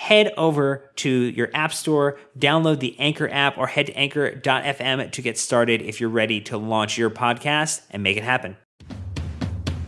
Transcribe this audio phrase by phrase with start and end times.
[0.00, 5.22] Head over to your app store, download the Anchor app, or head to anchor.fm to
[5.22, 8.56] get started if you're ready to launch your podcast and make it happen.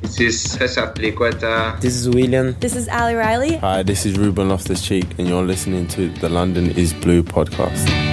[0.03, 1.81] This is Cesar Azpilicueta.
[1.81, 2.55] This is William.
[2.61, 3.57] This is Ali Riley.
[3.57, 8.12] Hi, this is Ruben Loftus Cheek, and you're listening to the London is Blue podcast.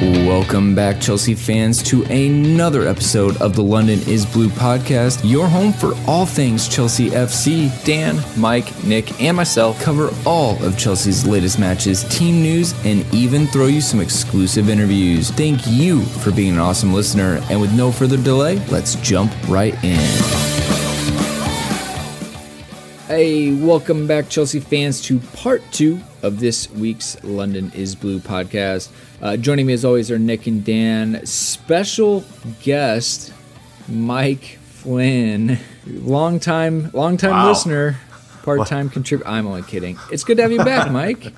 [0.00, 5.72] Welcome back, Chelsea fans, to another episode of the London is Blue podcast, your home
[5.72, 7.68] for all things Chelsea FC.
[7.84, 13.48] Dan, Mike, Nick, and myself cover all of Chelsea's latest matches, team news, and even
[13.48, 15.32] throw you some exclusive interviews.
[15.32, 19.74] Thank you for being an awesome listener, and with no further delay, let's jump right
[19.82, 19.98] in.
[23.08, 28.90] Hey, welcome back, Chelsea fans, to part two of this week's London is Blue podcast.
[29.20, 31.24] Uh, joining me as always are Nick and Dan.
[31.26, 32.24] Special
[32.62, 33.32] guest,
[33.88, 37.48] Mike Flynn, long time, long time Wow.
[37.48, 37.96] listener,
[38.44, 39.28] part time contributor.
[39.28, 39.98] I'm only kidding.
[40.12, 41.32] It's good to have you back, Mike.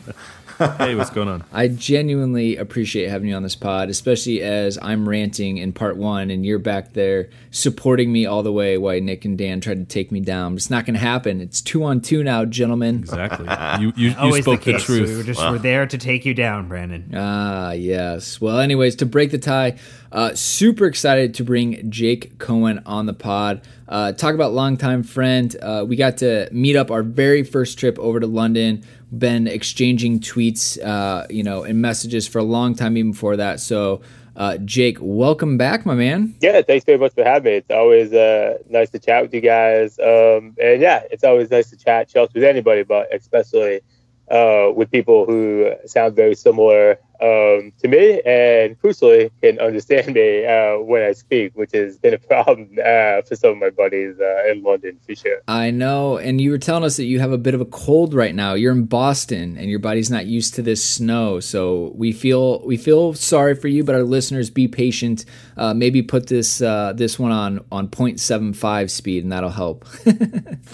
[0.60, 1.42] Hey, what's going on?
[1.52, 6.30] I genuinely appreciate having you on this pod, especially as I'm ranting in part one
[6.30, 9.84] and you're back there supporting me all the way while Nick and Dan tried to
[9.84, 10.54] take me down.
[10.54, 11.40] It's not going to happen.
[11.40, 12.96] It's two on two now, gentlemen.
[12.96, 13.46] Exactly.
[13.82, 14.84] You you, you Always spoke the, case.
[14.84, 15.08] truth.
[15.08, 17.10] We were just we're there to take you down, Brandon.
[17.14, 18.40] Ah, yes.
[18.40, 19.78] Well, anyways, to break the tie,
[20.12, 23.62] uh, super excited to bring Jake Cohen on the pod.
[23.88, 25.54] Uh, talk about longtime friend.
[25.62, 28.84] Uh, we got to meet up our very first trip over to London.
[29.16, 33.60] Been exchanging tweets, uh, you know, and messages for a long time even before that.
[33.60, 34.02] So,
[34.36, 36.34] uh, Jake, welcome back, my man.
[36.40, 37.58] Yeah, thanks very much for having me.
[37.58, 39.98] It's always uh, nice to chat with you guys.
[39.98, 43.80] Um, and yeah, it's always nice to chat Chelsea with anybody, but especially
[44.28, 50.78] with people who sound very similar um, to me and crucially can understand me uh,
[50.78, 54.50] when I speak, which has been a problem uh, for some of my buddies uh,
[54.50, 55.40] in London for sure.
[55.48, 58.14] I know, and you were telling us that you have a bit of a cold
[58.14, 58.54] right now.
[58.54, 61.40] You're in Boston, and your body's not used to this snow.
[61.40, 65.24] So we feel we feel sorry for you, but our listeners, be patient.
[65.56, 69.84] Uh, maybe put this uh, this one on on 0.75 speed, and that'll help.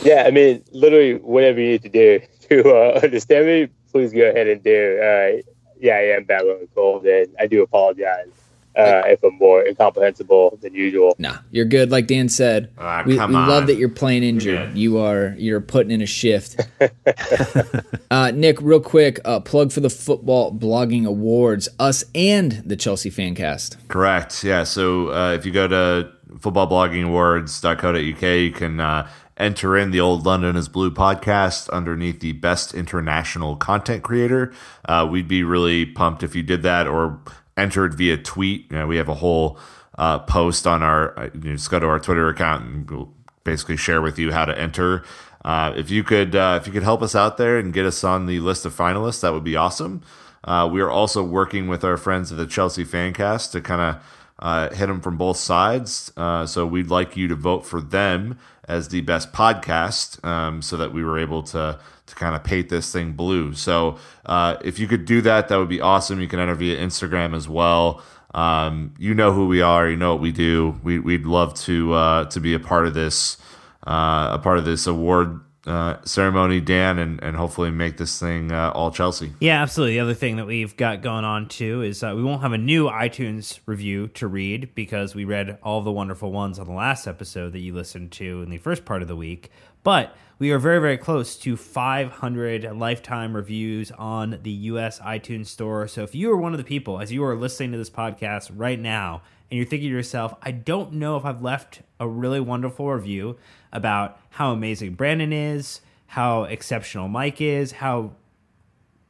[0.02, 4.28] Yeah, I mean, literally, whatever you need to do to uh, understand me, please go
[4.28, 5.42] ahead and do.
[5.80, 8.28] Yeah, I am battling a cold, and I do apologize
[8.76, 11.14] uh, if I'm more incomprehensible than usual.
[11.18, 11.90] nah, you're good.
[11.90, 14.70] Like Dan said, Ah, we, we come love that you're playing injured.
[14.70, 14.78] good.
[14.78, 16.60] You are you're putting in a shift.
[18.10, 23.10] uh, Nick, real quick, uh, plug for the football blogging awards, us and the Chelsea
[23.10, 23.76] Fancast.
[23.88, 24.44] Correct.
[24.44, 24.64] Yeah.
[24.64, 30.56] So uh, if you go to footballbloggingawards.co.uk, you can uh, enter in the Old London
[30.56, 34.52] is Blue podcast underneath the best international content creator.
[34.86, 37.20] Uh, we'd be really pumped if you did that or
[37.56, 38.70] entered via tweet.
[38.70, 39.58] You know, we have a whole
[39.98, 43.12] uh, post on our, uh, you just go to our Twitter account and we'll
[43.44, 45.04] basically share with you how to enter.
[45.44, 48.02] Uh, if you could, uh, if you could help us out there and get us
[48.02, 50.02] on the list of finalists, that would be awesome.
[50.44, 53.96] Uh, we are also working with our friends at the Chelsea Fancast to kind
[54.38, 56.12] of hit them from both sides.
[56.16, 60.92] So we'd like you to vote for them as the best podcast, um, so that
[60.92, 63.52] we were able to to kind of paint this thing blue.
[63.54, 66.20] So uh, if you could do that, that would be awesome.
[66.20, 68.02] You can enter via Instagram as well.
[68.32, 69.88] Um, you know who we are.
[69.88, 70.78] You know what we do.
[70.84, 73.38] We, we'd love to uh, to be a part of this
[73.86, 78.52] uh, a part of this award uh, ceremony, Dan, and, and hopefully make this thing
[78.52, 79.32] uh, all Chelsea.
[79.40, 79.94] Yeah, absolutely.
[79.94, 82.58] The other thing that we've got going on too is uh, we won't have a
[82.58, 87.06] new iTunes review to read because we read all the wonderful ones on the last
[87.06, 89.50] episode that you listened to in the first part of the week.
[89.82, 95.88] But we are very, very close to 500 lifetime reviews on the US iTunes store.
[95.88, 98.50] So if you are one of the people, as you are listening to this podcast
[98.54, 102.40] right now, and you're thinking to yourself, I don't know if I've left a really
[102.40, 103.36] wonderful review
[103.76, 108.12] about how amazing Brandon is, how exceptional Mike is, how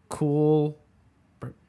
[0.09, 0.79] cool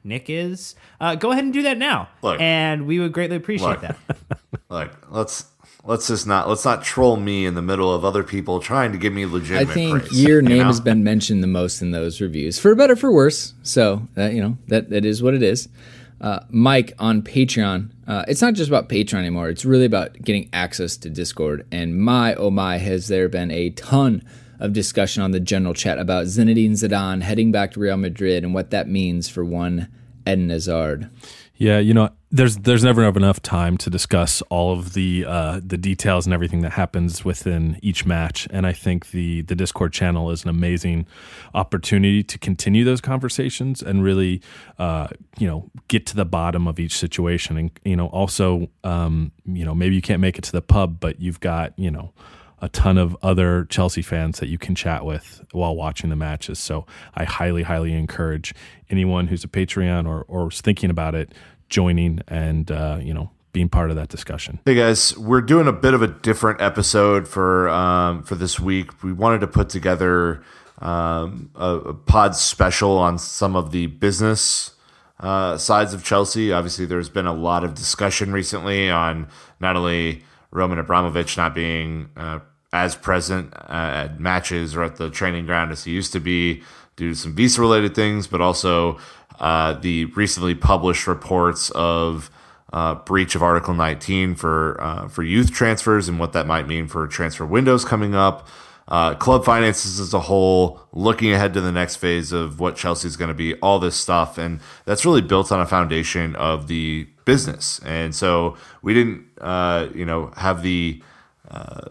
[0.04, 2.08] Nick is, uh, go ahead and do that now.
[2.22, 3.80] Look, and we would greatly appreciate look.
[3.80, 3.96] that.
[4.70, 5.46] Like let's
[5.84, 8.98] let's just not let's not troll me in the middle of other people trying to
[8.98, 9.70] give me legitimate.
[9.70, 10.64] I think praise, your you name know?
[10.64, 13.54] has been mentioned the most in those reviews, for better for worse.
[13.62, 15.70] So uh, you know that that is what it is.
[16.20, 17.90] Uh, Mike on Patreon.
[18.06, 19.48] Uh, it's not just about Patreon anymore.
[19.48, 21.66] It's really about getting access to Discord.
[21.70, 24.24] And my oh my, has there been a ton
[24.58, 28.52] of discussion on the general chat about Zinedine Zidane heading back to Real Madrid and
[28.52, 29.88] what that means for one
[30.26, 31.10] Eden Hazard.
[31.60, 35.76] Yeah, you know, there's there's never enough time to discuss all of the uh, the
[35.76, 40.30] details and everything that happens within each match, and I think the the Discord channel
[40.30, 41.06] is an amazing
[41.54, 44.40] opportunity to continue those conversations and really,
[44.78, 49.32] uh, you know, get to the bottom of each situation, and you know, also, um,
[49.44, 52.12] you know, maybe you can't make it to the pub, but you've got you know
[52.60, 56.58] a ton of other Chelsea fans that you can chat with while watching the matches.
[56.58, 58.54] So I highly, highly encourage
[58.90, 61.32] anyone who's a Patreon or or is thinking about it
[61.68, 64.58] joining and uh, you know being part of that discussion.
[64.64, 69.02] Hey guys, we're doing a bit of a different episode for um, for this week.
[69.02, 70.42] We wanted to put together
[70.80, 74.72] um, a, a pod special on some of the business
[75.20, 76.52] uh, sides of Chelsea.
[76.52, 79.28] Obviously, there's been a lot of discussion recently on
[79.60, 82.40] not only Roman Abramovich not being uh,
[82.72, 86.62] as present uh, at matches or at the training ground as he used to be
[86.96, 88.98] due to some visa related things, but also
[89.40, 92.30] uh, the recently published reports of
[92.72, 96.86] uh, breach of Article 19 for uh, for youth transfers and what that might mean
[96.86, 98.46] for transfer windows coming up.
[98.88, 103.16] Uh, club finances as a whole, looking ahead to the next phase of what Chelsea's
[103.16, 107.06] going to be, all this stuff, and that's really built on a foundation of the
[107.26, 107.80] business.
[107.84, 111.02] And so we didn't, uh, you know, have the
[111.50, 111.88] uh,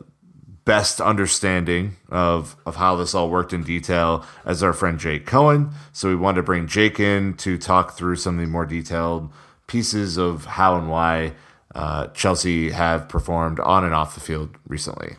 [0.68, 5.72] best understanding of of how this all worked in detail as our friend Jake Cohen.
[5.94, 9.32] So we wanted to bring Jake in to talk through some of the more detailed
[9.66, 11.34] pieces of how and why
[11.74, 15.16] uh, Chelsea have performed on and off the field recently.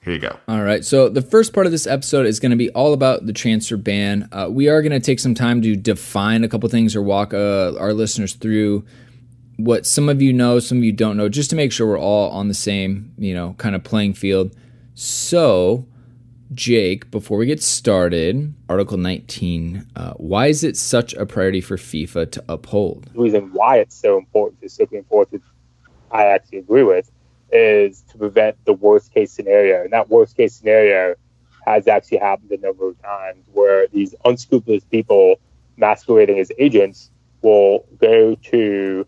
[0.00, 0.36] Here you go.
[0.48, 0.84] All right.
[0.84, 3.76] So the first part of this episode is going to be all about the transfer
[3.76, 4.28] ban.
[4.32, 7.34] Uh, we are going to take some time to define a couple things or walk
[7.34, 8.84] uh, our listeners through
[9.58, 11.98] what some of you know, some of you don't know, just to make sure we're
[11.98, 14.56] all on the same, you know, kind of playing field.
[15.00, 15.86] So,
[16.52, 21.76] Jake, before we get started, Article 19, uh, why is it such a priority for
[21.76, 23.08] FIFA to uphold?
[23.14, 25.44] The reason why it's so important Supreme Court, which
[26.10, 27.12] I actually agree with,
[27.52, 29.84] is to prevent the worst case scenario.
[29.84, 31.14] And that worst case scenario
[31.64, 35.38] has actually happened a number of times where these unscrupulous people
[35.76, 39.06] masquerading as agents will go to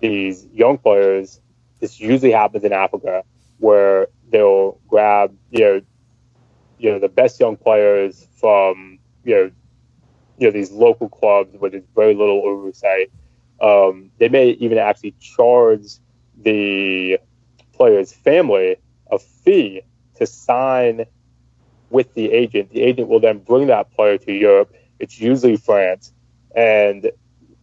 [0.00, 1.42] these young players.
[1.80, 3.22] This usually happens in Africa,
[3.58, 5.80] where they'll grab, you know,
[6.78, 9.50] you know, the best young players from, you know,
[10.38, 13.10] you know, these local clubs where there's very little oversight.
[13.60, 15.98] Um, they may even actually charge
[16.36, 17.18] the
[17.72, 18.76] player's family
[19.10, 19.82] a fee
[20.16, 21.06] to sign
[21.90, 22.70] with the agent.
[22.70, 24.74] The agent will then bring that player to Europe.
[24.98, 26.12] It's usually France,
[26.54, 27.10] and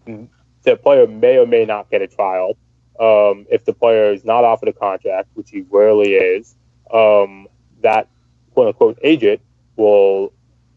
[0.05, 2.57] the player may or may not get a trial.
[2.99, 6.55] Um, if the player is not offered a contract, which he rarely is,
[6.93, 7.47] um,
[7.81, 8.07] that
[8.53, 9.41] quote unquote agent
[9.75, 10.31] will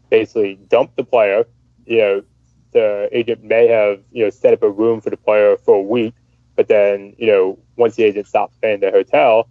[0.09, 1.45] basically dump the player.
[1.85, 2.23] You know,
[2.71, 5.81] the agent may have you know set up a room for the player for a
[5.81, 6.13] week,
[6.55, 9.47] but then you know once the agent stops paying the hotel,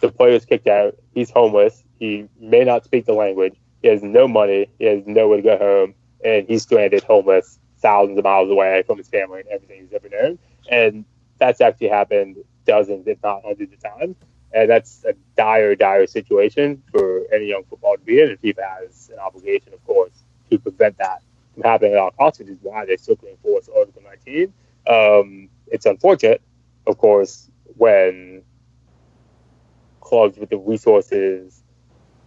[0.00, 0.96] the player's kicked out.
[1.14, 1.82] He's homeless.
[1.98, 3.54] He may not speak the language.
[3.82, 4.68] He has no money.
[4.78, 8.98] He has nowhere to go home, and he's stranded, homeless, thousands of miles away from
[8.98, 10.38] his family and everything he's ever known.
[10.70, 11.04] And
[11.38, 14.16] that's actually happened dozens, if not hundreds of times.
[14.52, 18.30] And that's a dire, dire situation for any young football to be in.
[18.30, 20.12] And FIFA has an obligation, of course,
[20.50, 21.22] to prevent that
[21.54, 24.52] from happening at all costs, which is why they're still can enforce Article 19.
[24.86, 26.40] Um, it's unfortunate,
[26.86, 28.42] of course, when
[30.00, 31.62] clubs with the resources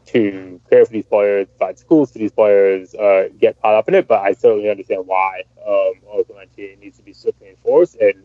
[0.05, 3.95] to care for these players, provide schools for these players, uh, get caught up in
[3.95, 4.07] it.
[4.07, 7.95] But I certainly understand why um, Article 19 needs to be strictly enforced.
[7.95, 8.23] And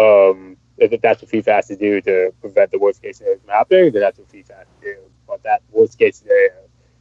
[0.00, 3.50] um, if that's what FIFA has to do to prevent the worst case scenario from
[3.50, 4.96] happening, then that's what FIFA has to do.
[5.26, 6.52] But that worst case scenario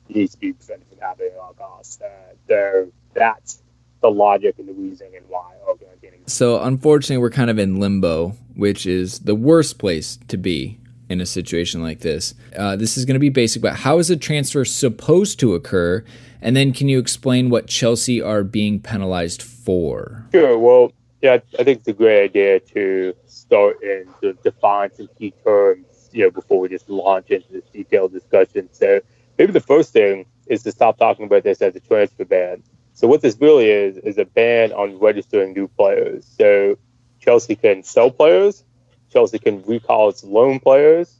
[0.09, 2.01] needs to be prevented from happening at all costs.
[2.01, 2.09] Uh,
[2.47, 3.61] there, that's
[4.01, 6.33] the logic and the reasoning and why Article 19 exists.
[6.33, 10.79] So unfortunately, we're kind of in limbo, which is the worst place to be
[11.09, 12.35] in a situation like this.
[12.55, 16.03] Uh, this is going to be basic, but how is a transfer supposed to occur?
[16.41, 20.27] And then can you explain what Chelsea are being penalized for?
[20.31, 20.57] Sure.
[20.57, 20.91] Well,
[21.21, 26.09] yeah, I think it's a great idea to start and to define some key terms,
[26.11, 28.69] you know, before we just launch into this detailed discussion.
[28.71, 29.01] So
[29.37, 32.63] maybe the first thing is to stop talking about this as a transfer ban.
[32.93, 36.25] So what this really is is a ban on registering new players.
[36.37, 36.77] So
[37.19, 38.63] Chelsea can sell players,
[39.11, 41.15] Chelsea can recall its loan players.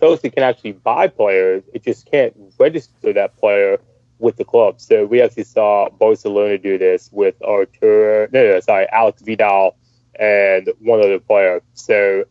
[0.00, 1.62] Chelsea can actually buy players.
[1.74, 3.78] It just can't register that player
[4.20, 4.80] with the club.
[4.80, 9.76] So we actually saw Barcelona do this with Arturo, no, no, sorry, Alex Vidal
[10.18, 11.62] and one other player.
[11.74, 12.24] So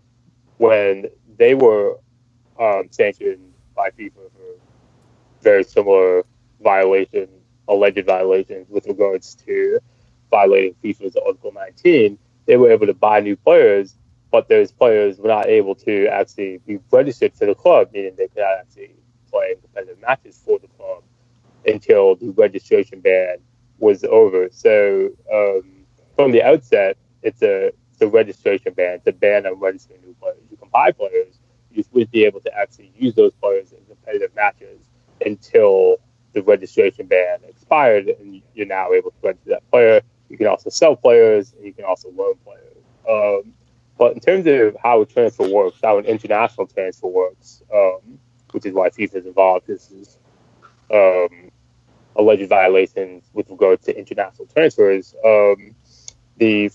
[0.58, 1.98] when they were
[2.60, 4.60] um, sanctioned by FIFA for
[5.41, 6.24] very similar
[6.62, 7.29] violations,
[7.67, 9.79] alleged violations with regards to
[10.29, 13.96] violating FIFA's Article 19, they were able to buy new players
[14.31, 18.27] but those players were not able to actually be registered for the club, meaning they
[18.27, 18.96] could not actually
[19.31, 21.03] play competitive matches for the club
[21.65, 23.37] until the registration ban
[23.79, 24.49] was over.
[24.51, 25.85] So um,
[26.15, 28.95] from the outset, it's a, it's a registration ban.
[28.95, 30.39] It's a ban on registering new players.
[30.51, 31.39] You can buy players,
[31.71, 34.79] you wouldn't be able to actually use those players in competitive matches
[35.25, 35.97] until
[36.33, 40.01] the registration ban expired, and you're now able to register that player.
[40.29, 42.83] You can also sell players, and you can also loan players.
[43.09, 43.53] Um,
[43.97, 48.19] but in terms of how a transfer works, how an international transfer works, um,
[48.51, 50.17] which is why FIFA is involved, this is
[50.93, 51.51] um,
[52.15, 55.15] alleged violations with regard to international transfers.
[55.25, 55.75] Um,
[56.38, 56.72] the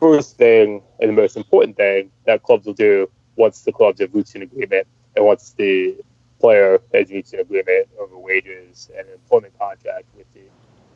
[0.00, 4.14] first thing and the most important thing that clubs will do once the clubs have
[4.14, 5.96] reached an agreement and once the
[6.40, 10.42] player has reached an agreement over wages and an employment contract with the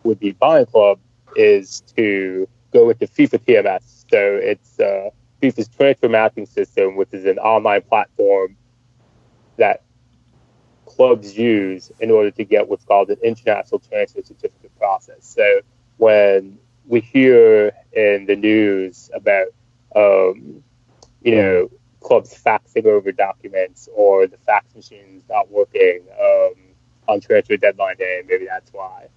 [0.02, 0.98] with the buying club
[1.36, 4.04] is to go into FIFA TMS.
[4.10, 5.10] So it's uh,
[5.42, 8.56] FIFA's transfer matching system, which is an online platform
[9.56, 9.82] that
[10.88, 15.18] clubs use in order to get what's called an international transfer certificate process.
[15.20, 15.60] So
[15.98, 19.48] when we hear in the news about,
[19.94, 20.64] um,
[21.22, 26.54] you know, clubs faxing over documents or the fax machines not working um,
[27.06, 29.08] on transfer deadline day, maybe that's why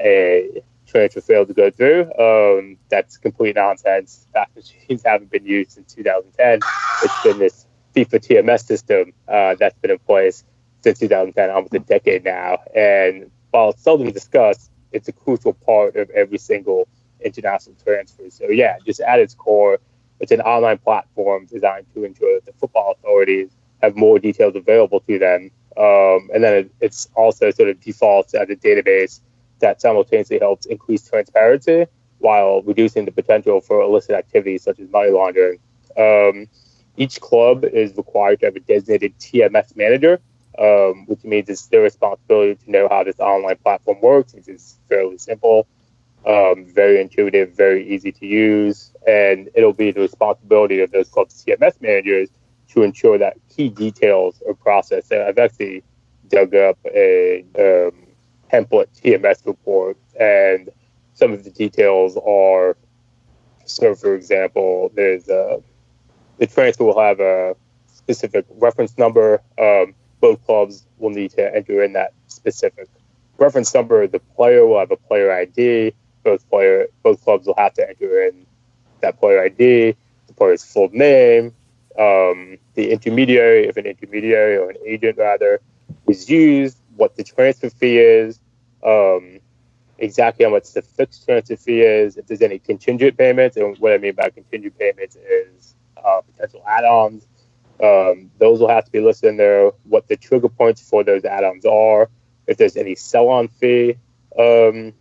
[0.00, 2.10] a transfer failed to go through.
[2.18, 4.26] Um, that's complete nonsense.
[4.32, 6.60] Fax machines haven't been used since 2010.
[7.04, 10.44] It's been this FIFA TMS system uh, that's been in place
[10.82, 12.58] since 2010, almost a decade now.
[12.74, 16.88] And while seldom discussed, it's a crucial part of every single
[17.20, 18.30] international transfer.
[18.30, 19.78] So yeah, just at its core,
[20.20, 23.50] it's an online platform designed to ensure that the football authorities
[23.82, 25.50] have more details available to them.
[25.76, 29.20] Um, and then it, it's also sort of defaults as a database
[29.60, 31.86] that simultaneously helps increase transparency
[32.18, 35.58] while reducing the potential for illicit activities such as money laundering.
[35.96, 36.48] Um,
[36.96, 40.20] each club is required to have a designated TMS manager,
[40.58, 44.78] um, which means it's their responsibility to know how this online platform works, which is
[44.88, 45.66] fairly simple,
[46.26, 51.44] um, very intuitive, very easy to use, and it'll be the responsibility of those clubs'
[51.44, 52.28] TMS managers
[52.68, 55.08] to ensure that key details are processed.
[55.08, 55.82] So I've actually
[56.28, 58.06] dug up a um,
[58.52, 60.68] template TMS report, and
[61.14, 62.76] some of the details are
[63.70, 65.62] so, for example, there's a,
[66.38, 67.54] the transfer will have a
[67.86, 69.42] specific reference number.
[69.58, 72.88] Um, both clubs will need to enter in that specific
[73.38, 74.06] reference number.
[74.06, 75.94] The player will have a player ID.
[76.22, 78.46] Both player, both clubs will have to enter in
[79.00, 79.96] that player ID,
[80.26, 81.54] the player's full name,
[81.98, 85.60] um, the intermediary, if an intermediary or an agent rather,
[86.06, 88.38] was used, what the transfer fee is,
[88.84, 89.40] um,
[89.98, 93.92] exactly how much the fixed transfer fee is, if there's any contingent payments, and what
[93.92, 97.26] I mean by contingent payments is uh, potential add-ons.
[97.82, 99.70] Um, those will have to be listed in there.
[99.84, 102.10] What the trigger points for those add-ons are,
[102.46, 103.96] if there's any sell-on fee
[104.38, 104.92] um,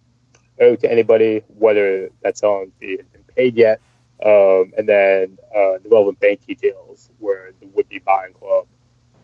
[0.59, 3.81] owed to anybody, whether that sell-on fee has been paid yet,
[4.25, 8.67] um, and then uh, the relevant bank details where the would-be buying club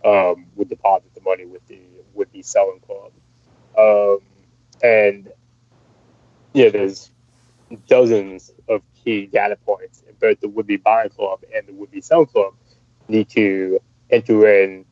[0.04, 1.80] um, would deposit the money with the
[2.14, 3.12] would-be selling club.
[3.78, 4.20] Um,
[4.84, 5.32] and
[6.54, 7.12] yeah, there's
[7.88, 12.28] dozens of key data points, and both the would-be buying club and the would-be selling
[12.28, 12.54] club
[13.08, 14.86] need to enter in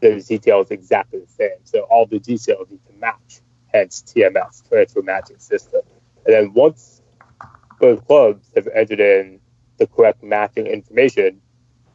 [0.00, 1.58] those details exactly the same.
[1.64, 3.40] So all the details need to match,
[3.72, 5.82] hence TMS, transfer matching system.
[6.24, 7.02] And then once
[7.78, 9.40] both clubs have entered in
[9.78, 11.40] the correct matching information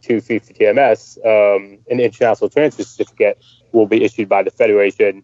[0.04, 5.24] to FIFA TMS, um, an international transfer certificate will be issued by the federation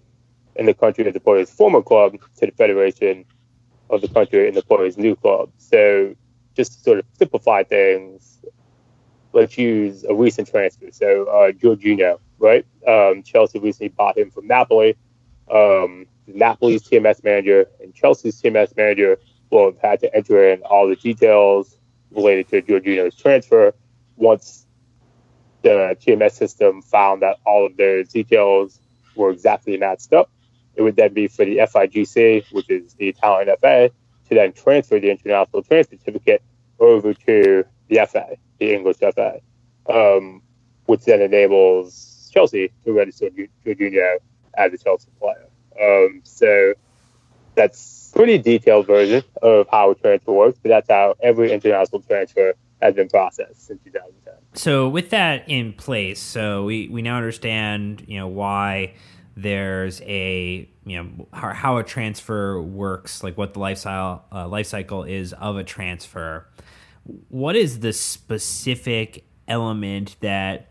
[0.56, 3.26] in the country of the player's former club to the federation
[3.90, 5.52] of the country in the player's new club.
[5.58, 6.16] So
[6.56, 8.40] just to sort of simplify things,
[9.34, 10.88] let's use a recent transfer.
[10.92, 12.66] So uh, Jorginho, right?
[12.88, 14.98] Um, Chelsea recently bought him from Napoli.
[15.50, 19.18] Um, Napoli's TMS manager and Chelsea's TMS manager
[19.50, 21.78] will have had to enter in all the details
[22.12, 23.74] related to Jorginho's transfer.
[24.16, 24.66] Once
[25.62, 28.80] the TMS system found that all of their details
[29.16, 30.30] were exactly matched up,
[30.76, 33.92] it would then be for the FIGC, which is the Italian FA,
[34.30, 36.42] to then transfer the international transfer certificate
[36.80, 39.42] over to the FA, the English FA,
[39.90, 40.42] um,
[40.86, 43.30] which then enables Chelsea to register
[43.66, 44.18] Jorginho
[44.56, 45.48] as a Chelsea player.
[45.82, 46.74] Um, so
[47.56, 52.54] that's pretty detailed version of how a transfer works, but that's how every international transfer
[52.84, 54.34] has been processed since 2010.
[54.54, 58.94] So with that in place, so we, we now understand, you know, why
[59.36, 64.68] there's a you know how, how a transfer works, like what the lifestyle uh, life
[64.68, 66.46] cycle is of a transfer.
[67.04, 70.68] What is the specific element that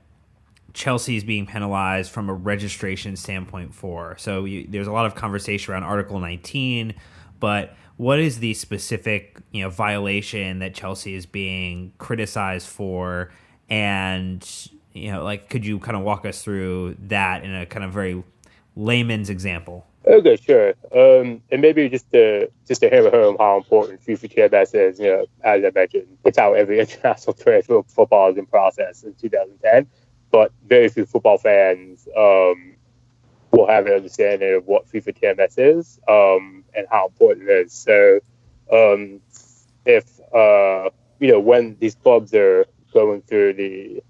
[0.73, 4.17] Chelsea is being penalized from a registration standpoint for?
[4.19, 6.95] So you, there's a lot of conversation around Article 19,
[7.41, 13.31] but what is the specific you know violation that Chelsea is being criticized for?
[13.69, 14.47] And
[14.93, 17.93] you know, like, could you kind of walk us through that in a kind of
[17.93, 18.23] very
[18.77, 19.87] layman's example?
[20.07, 20.71] Okay, sure.
[20.93, 25.07] Um, and maybe just to just to hammer home how important FIFA TMS is, you
[25.07, 29.87] know, as I mentioned, it's how every international transfer football is in process in 2010.
[30.31, 32.77] But very few football fans um,
[33.53, 37.73] will have an understanding of what FIFA TMS is um, and how important it is.
[37.73, 38.21] So,
[38.73, 39.21] um,
[39.85, 44.03] if uh, you know when these clubs are going through the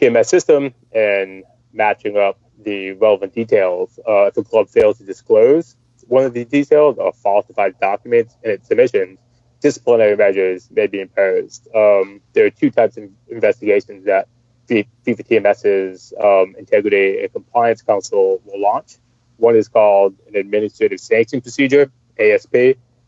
[0.00, 3.98] TMS system and matching up the relevant details.
[4.06, 5.76] Uh, if a club fails to disclose
[6.08, 9.18] one of the details or falsified documents in its submissions,
[9.60, 11.68] disciplinary measures may be imposed.
[11.74, 14.28] Um, there are two types of investigations that
[14.68, 18.96] FIFA TMS's um, Integrity and Compliance Council will launch.
[19.36, 22.54] One is called an Administrative Sanction Procedure, ASP,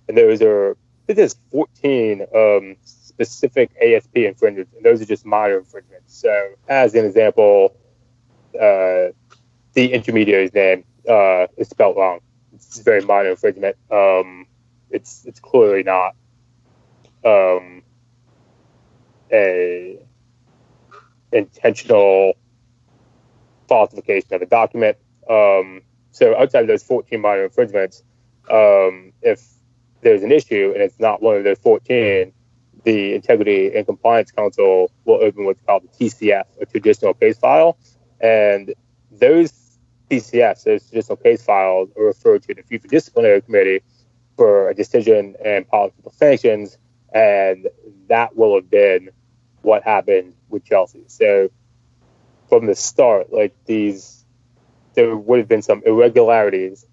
[0.09, 0.77] and those are
[1.09, 6.17] I there's 14 um, specific ASP infringements, and those are just minor infringements.
[6.17, 7.77] So, as an example,
[8.55, 9.09] uh,
[9.75, 12.21] the intermediary's name uh, is spelled wrong.
[12.55, 13.77] It's very minor infringement.
[13.91, 14.47] Um,
[14.91, 16.15] it's it's clearly not
[17.25, 17.83] um,
[19.33, 19.99] a
[21.33, 22.35] intentional
[23.69, 24.97] falsification of a document.
[25.29, 25.83] Um,
[26.13, 28.05] so outside of those 14 minor infringements,
[28.51, 29.43] um, if
[30.03, 32.33] there's an issue and it's not one of those 14,
[32.85, 37.79] the Integrity and Compliance Council will open what's called the TCF, a traditional case file,
[38.21, 38.75] and
[39.11, 39.63] those
[40.16, 43.81] TCFs, those traditional case files, are referred to the FIFA Disciplinary Committee
[44.37, 46.79] for a decision and political sanctions,
[47.12, 47.68] and
[48.09, 49.11] that will have been
[49.62, 51.05] what happened with Chelsea.
[51.07, 51.50] So
[52.48, 54.24] from the start, like these,
[54.94, 56.87] there would have been some irregularities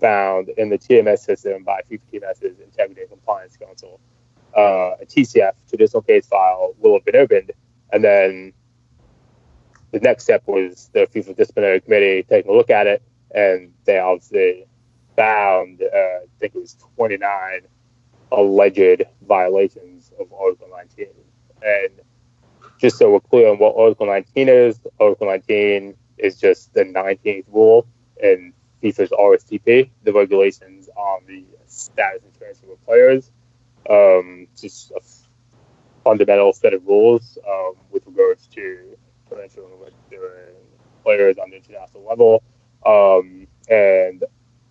[0.00, 4.00] found in the TMS system by FIFA TMS's Integrity and Compliance Council.
[4.56, 7.52] Uh, a TCF, traditional case file, will have been opened,
[7.92, 8.52] and then
[9.96, 13.02] the next step was the FIFA disciplinary committee taking a look at it,
[13.34, 14.66] and they obviously
[15.16, 17.62] found, uh, I think it was 29
[18.30, 21.06] alleged violations of Article 19.
[21.62, 21.92] And
[22.78, 27.46] just so we're clear on what Article 19 is, Article 19 is just the 19th
[27.50, 27.86] rule
[28.22, 33.30] in FIFA's RSTP, the regulations on the status and transfer of players.
[33.88, 35.00] Um, just a
[36.04, 38.98] fundamental set of rules um, with regards to
[39.36, 39.92] credentialing with
[41.02, 42.42] players on the international level.
[42.84, 44.24] Um, and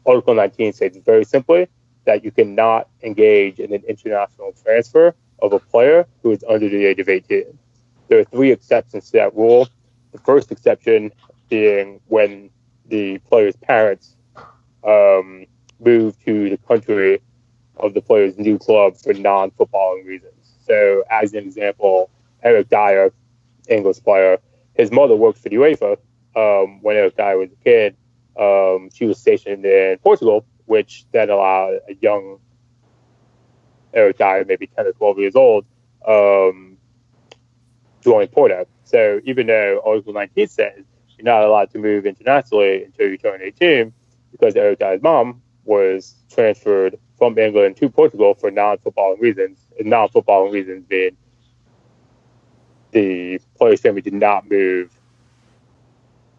[0.06, 1.68] Article 19 states very simply
[2.06, 6.86] that you cannot engage in an international transfer of a player who is under the
[6.86, 7.58] age of 18.
[8.08, 9.68] There are three exceptions to that rule.
[10.12, 11.12] The first exception
[11.50, 12.50] being when
[12.88, 14.16] the player's parents
[14.84, 15.46] um,
[15.80, 17.22] move to the country
[17.78, 20.32] of the player's new club for non-footballing reasons.
[20.66, 22.10] So, as an example,
[22.44, 23.12] Eric Dier,
[23.68, 24.40] English player,
[24.76, 25.98] his mother worked for the UEFA
[26.36, 27.96] um, when Eric Dier was a kid.
[28.38, 32.40] Um, she was stationed in Portugal, which then allowed a young
[33.94, 35.66] Eric Dier, maybe 10 or 12 years old,
[36.06, 36.78] um,
[38.02, 38.68] joined Porto.
[38.84, 40.84] So even though Article 19 says
[41.18, 43.94] you're not allowed to move internationally until you turn 18,
[44.32, 50.86] because Eric Dier's mom was transferred from England to Portugal for non-footballing reasons, non-footballing reasons
[50.86, 51.16] being
[52.96, 54.90] the player's family did not move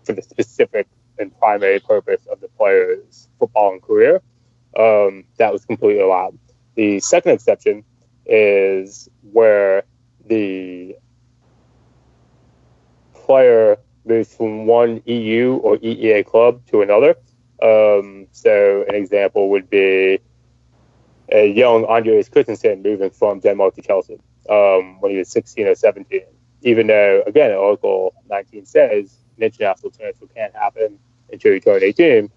[0.04, 0.86] for the specific
[1.18, 4.22] and primary purpose of the player's footballing career.
[4.78, 6.38] Um, that was completely allowed.
[6.74, 7.84] The second exception
[8.24, 9.84] is where
[10.26, 10.96] the
[13.12, 17.16] player moves from one EU or EEA club to another.
[17.62, 20.20] Um, so an example would be
[21.30, 25.74] a young Andreas Christensen moving from Denmark to Chelsea um, when he was 16 or
[25.74, 26.22] 17.
[26.62, 30.98] Even though, again, Article 19 says an international transfer can't happen
[31.30, 32.30] until you turn 18,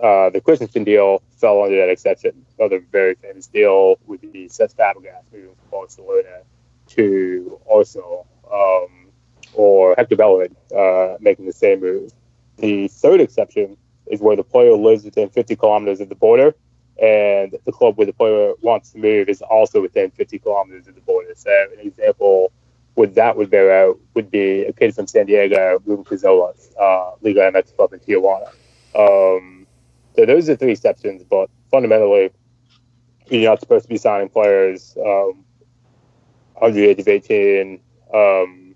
[0.00, 2.44] uh, the Christensen deal fell under that exception.
[2.58, 6.42] Another very famous deal would be Cesc Fabregas moving from Barcelona
[6.88, 9.10] to Arsenal, um,
[9.54, 12.12] or Hector Bellerin uh, making the same move.
[12.58, 16.54] The third exception is where the player lives within 50 kilometers of the border,
[17.00, 20.94] and the club where the player wants to move is also within 50 kilometers of
[20.94, 21.32] the border.
[21.34, 22.52] So, an example
[22.96, 26.74] would that would bear out would be a kid from San Diego moving to Xolos,
[26.80, 28.48] uh, Liga MX club in Tijuana.
[28.94, 29.66] Um,
[30.16, 32.30] so those are three exceptions, but fundamentally,
[33.28, 35.44] you're not supposed to be signing players um,
[36.60, 37.80] under the age of 18,
[38.14, 38.74] um,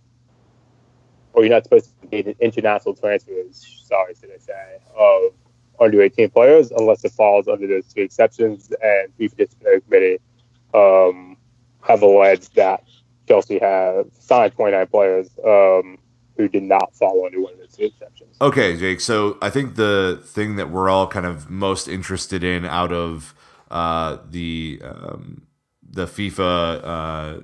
[1.33, 5.33] or you're not supposed to be international transfers, sorry, should I say, of
[5.81, 8.71] under 18 players unless it falls under those three exceptions.
[8.83, 10.19] And FIFA disciplinary committee
[10.75, 11.39] um,
[11.83, 12.85] have alleged that
[13.31, 15.99] Chelsea have signed 29 players um,
[16.37, 18.37] who did not fall under one of those exceptions.
[18.41, 19.01] Okay, Jake.
[19.01, 23.33] So I think the thing that we're all kind of most interested in out of
[23.71, 25.43] uh, the um,
[25.89, 27.41] the FIFA uh,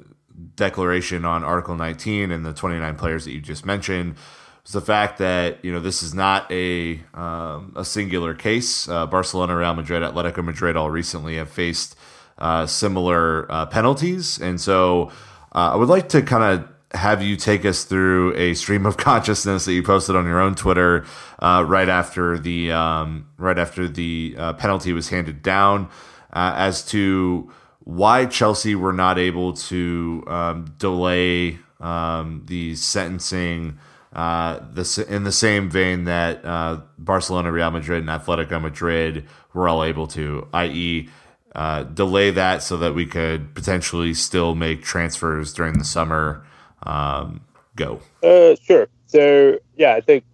[0.56, 4.16] declaration on Article 19 and the 29 players that you just mentioned
[4.64, 8.88] was the fact that you know this is not a um, a singular case.
[8.88, 11.94] Uh, Barcelona, Real Madrid, Atletico Madrid all recently have faced
[12.38, 15.12] uh, similar uh, penalties, and so
[15.56, 18.96] uh, I would like to kind of have you take us through a stream of
[18.98, 21.06] consciousness that you posted on your own Twitter
[21.38, 25.88] uh, right after the um, right after the uh, penalty was handed down,
[26.32, 33.78] uh, as to why Chelsea were not able to um, delay um, the sentencing.
[34.12, 39.68] Uh, the, in the same vein that uh, Barcelona, Real Madrid, and Atletico Madrid were
[39.68, 41.10] all able to, i.e.,
[41.56, 46.46] uh, delay that so that we could potentially still make transfers during the summer
[46.82, 47.40] um,
[47.74, 48.00] go?
[48.22, 48.88] Uh, sure.
[49.06, 50.24] So, yeah, I think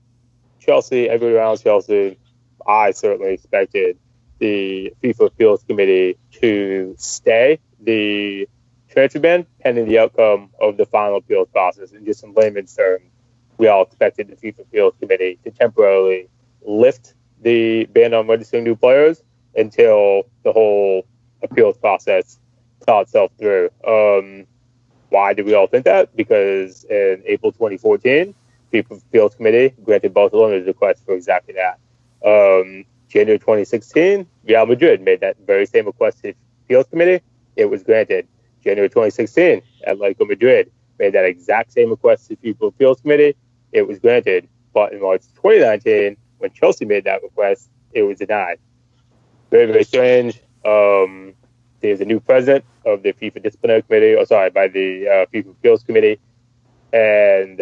[0.58, 2.18] Chelsea, everybody around Chelsea,
[2.66, 3.98] I certainly expected
[4.40, 8.48] the FIFA Appeals Committee to stay the
[8.90, 11.92] transfer ban pending the outcome of the final appeals process.
[11.92, 13.04] And just in layman's terms,
[13.58, 16.28] we all expected the FIFA Appeals Committee to temporarily
[16.62, 19.22] lift the ban on registering new players
[19.54, 21.06] until the whole
[21.42, 22.38] appeals process
[22.84, 23.70] saw itself through.
[23.86, 24.46] Um,
[25.10, 26.14] why did we all think that?
[26.16, 28.34] Because in April 2014,
[28.70, 31.78] the appeals committee granted Barcelona's request for exactly that.
[32.24, 37.22] Um, January 2016, Real Madrid made that very same request to the appeals committee.
[37.56, 38.26] It was granted.
[38.64, 43.36] January 2016, Atletico Madrid made that exact same request to the appeals committee.
[43.72, 44.48] It was granted.
[44.72, 48.58] But in March 2019, when Chelsea made that request, it was denied.
[49.50, 50.40] Very, very strange.
[50.64, 51.34] Um,
[51.80, 55.50] there's a new president of the FIFA Disciplinary Committee, or sorry, by the uh, FIFA
[55.50, 56.20] Appeals Committee,
[56.92, 57.60] and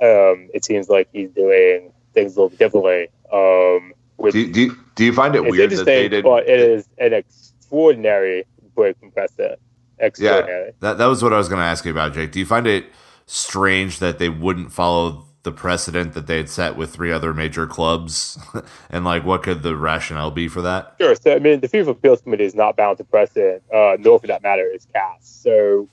[0.00, 3.08] um, it seems like he's doing things a little differently.
[3.32, 6.24] Um, with, do, you, do, you, do you find it weird that they did?
[6.24, 8.44] But it is an extraordinary
[8.74, 9.58] break from precedent.
[9.98, 10.66] Extraordinary.
[10.66, 12.32] Yeah, that, that was what I was going to ask you about, Jake.
[12.32, 12.86] Do you find it
[13.26, 17.66] strange that they wouldn't follow the precedent that they had set with three other major
[17.66, 18.38] clubs,
[18.90, 20.94] and like what could the rationale be for that?
[21.00, 21.14] Sure.
[21.14, 24.28] So I mean, the FIFA Appeals Committee is not bound to precedent, uh, nor for
[24.28, 25.18] that matter is CAS.
[25.20, 25.88] So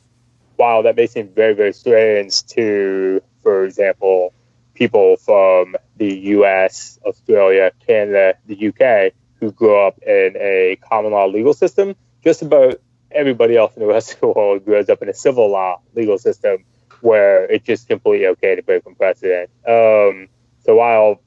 [0.56, 4.34] while that may seem very very strange to, for example,
[4.76, 11.26] people from the U.S., Australia, Canada, the UK who grew up in a common law
[11.26, 12.82] legal system, just about
[13.12, 16.18] everybody else in the rest of the world grows up in a civil law legal
[16.18, 16.64] system
[17.02, 19.50] where it's just completely okay to break from precedent.
[19.68, 20.28] Um,
[20.60, 21.22] so while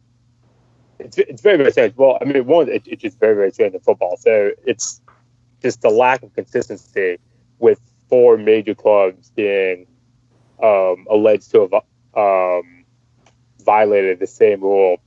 [0.99, 1.95] it's, it's very, very strange.
[1.97, 4.17] Well, I mean, one, it, it's just very, very strange in football.
[4.19, 5.01] So it's
[5.61, 7.19] just the lack of consistency
[7.59, 9.87] with four major clubs being
[10.63, 11.75] um, alleged to have
[12.15, 12.85] um,
[13.65, 14.99] violated the same rule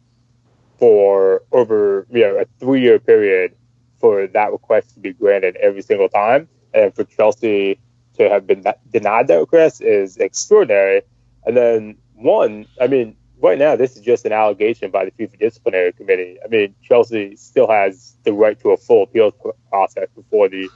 [0.78, 3.56] for over you know a three-year period
[4.00, 7.80] for that request to be granted every single time, and for Chelsea
[8.18, 11.02] to have been denied that request is extraordinary.
[11.46, 15.40] And then one, I mean, right now this is just an allegation by the FIFA
[15.40, 16.38] disciplinary committee.
[16.44, 19.34] I mean, Chelsea still has the right to a full appeals
[19.70, 20.70] process before the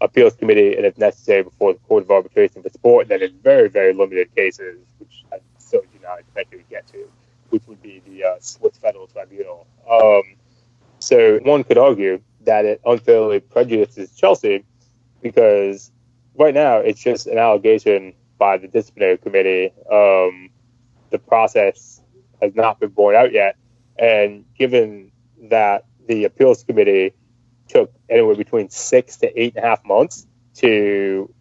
[0.00, 3.08] appeals committee, and if necessary, before the court of arbitration for sport.
[3.08, 7.08] Then in very, very limited cases, which I still do not expect to get to,
[7.50, 9.66] which would be the uh, Swiss Federal Tribunal.
[9.88, 10.22] Um,
[10.98, 14.64] so one could argue that it unfairly prejudices Chelsea
[15.22, 15.90] because
[16.38, 19.72] right now it's just an allegation by the disciplinary committee.
[19.90, 20.50] Um,
[21.10, 22.02] the process
[22.40, 23.56] has not been borne out yet,
[23.98, 25.12] and given
[25.50, 27.14] that the appeals committee
[27.68, 31.32] took anywhere between six to eight and a half months to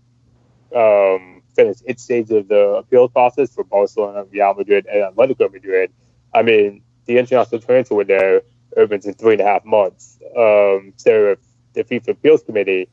[0.75, 5.91] um, finish its stage of the appeals process for Barcelona, Real Madrid, and Atletico Madrid.
[6.33, 8.41] I mean, the international transfer window
[8.77, 10.17] opens in three and a half months.
[10.37, 11.39] Um, so if
[11.73, 12.87] the FIFA appeals committee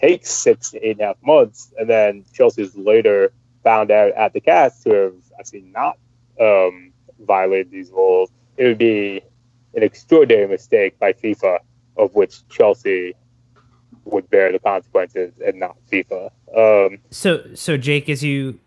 [0.00, 3.32] takes six to eight and a half months, and then Chelsea's later
[3.62, 5.98] found out at the CAS to have actually not
[6.40, 9.22] um, violated these rules, it would be
[9.74, 11.58] an extraordinary mistake by FIFA,
[11.96, 13.14] of which Chelsea
[14.04, 16.30] would bear the consequences and not FIFA.
[16.56, 18.58] Um, so, so Jake, as you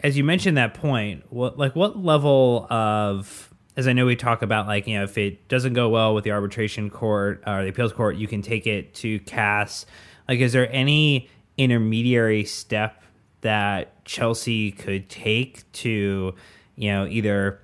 [0.00, 4.42] as you mentioned that point, what like what level of as I know we talk
[4.42, 7.68] about like you know if it doesn't go well with the arbitration court or the
[7.68, 9.86] appeals court, you can take it to CAS.
[10.28, 13.02] Like, is there any intermediary step
[13.40, 16.34] that Chelsea could take to
[16.76, 17.60] you know either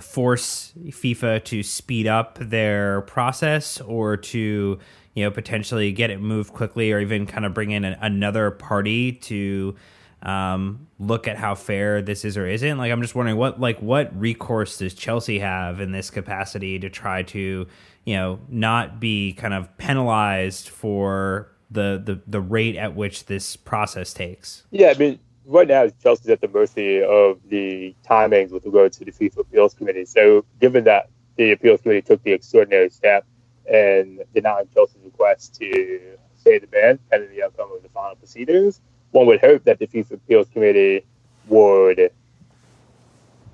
[0.00, 4.78] force FIFA to speed up their process or to
[5.14, 8.50] you know potentially get it moved quickly or even kind of bring in an, another
[8.50, 9.74] party to
[10.22, 12.78] um, look at how fair this is or isn't?
[12.78, 16.90] Like i'm just wondering what like what recourse does chelsea have in this capacity to
[16.90, 17.66] try to
[18.04, 23.56] you know not be kind of penalized for the the, the rate at which this
[23.56, 28.64] process takes yeah i mean right now Chelsea's at the mercy of the timings with
[28.66, 30.04] regard to the FIFA appeals committee.
[30.04, 33.24] So given that the appeals committee took the extraordinary step
[33.70, 38.80] and denying Chelsea's request to stay the ban pending the outcome of the final proceedings,
[39.12, 41.04] one would hope that the FIFA appeals committee
[41.48, 42.10] would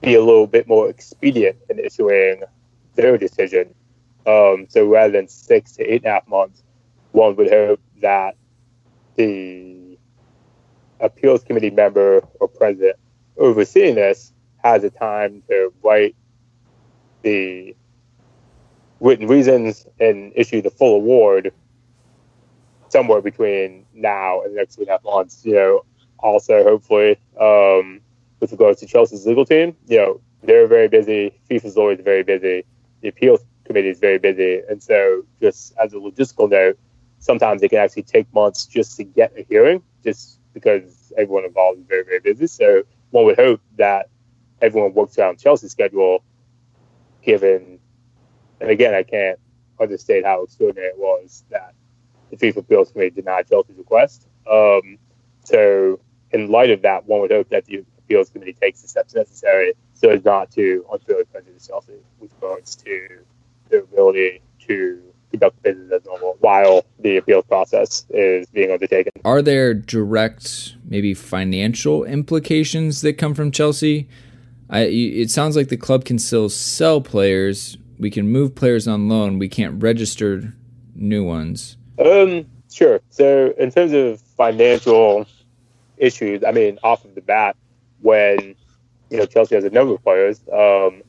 [0.01, 2.43] be a little bit more expedient in issuing
[2.95, 3.75] their decision.
[4.27, 6.63] Um, so rather than six to eight and a half months,
[7.13, 8.37] one would hope that
[9.17, 9.99] the
[11.01, 12.97] appeals committee member or president
[13.37, 16.15] overseeing this has the time to write
[17.23, 17.75] the
[19.01, 21.53] written reasons and issue the full award
[22.89, 25.45] somewhere between now and the next two and a half months.
[25.45, 25.85] You know,
[26.19, 28.01] also hopefully um,
[28.41, 31.33] with regards to Chelsea's legal team, you know, they're very busy.
[31.51, 32.65] FIFA's always very busy.
[33.01, 36.79] The appeals committee is very busy, and so just as a logistical note,
[37.23, 41.79] sometimes it can actually take months just to get a hearing, just because everyone involved
[41.79, 42.49] is very, very busy.
[42.49, 44.09] So one would hope that
[44.61, 46.25] everyone works around Chelsea's schedule,
[47.23, 47.79] given,
[48.61, 49.39] and again, I can't
[49.81, 51.75] understate how extraordinary it was that
[52.31, 54.27] the FIFA appeals committee denied Chelsea's request.
[54.51, 54.99] Um,
[55.45, 56.01] so,
[56.33, 59.75] in light of that, one would hope that the appeals committee takes the steps necessary
[59.93, 63.21] so as not to unfairly prejudice Chelsea with regards to
[63.69, 69.13] their ability to conduct business as normal while the appeals process is being undertaken.
[69.25, 74.09] Are there direct, maybe financial implications that come from Chelsea?
[74.71, 77.77] I, it sounds like the club can still sell players.
[77.99, 79.39] We can move players on loan.
[79.39, 80.55] We can't register
[80.95, 81.77] new ones.
[81.99, 83.01] Um, sure.
[83.11, 85.27] So, in terms of financial
[85.99, 87.57] issues, I mean, off of the bat,
[88.01, 88.55] when
[89.11, 91.03] you know Chelsea has a number of players um,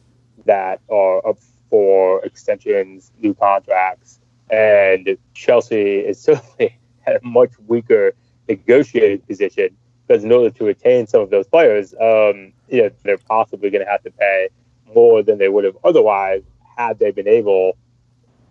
[0.46, 1.38] that are up
[1.74, 4.20] for extensions, new contracts,
[4.52, 8.14] and Chelsea is certainly at a much weaker
[8.48, 13.18] negotiating position because in order to retain some of those players, um, you know, they're
[13.18, 14.50] possibly going to have to pay
[14.94, 16.44] more than they would have otherwise
[16.78, 17.76] had they been able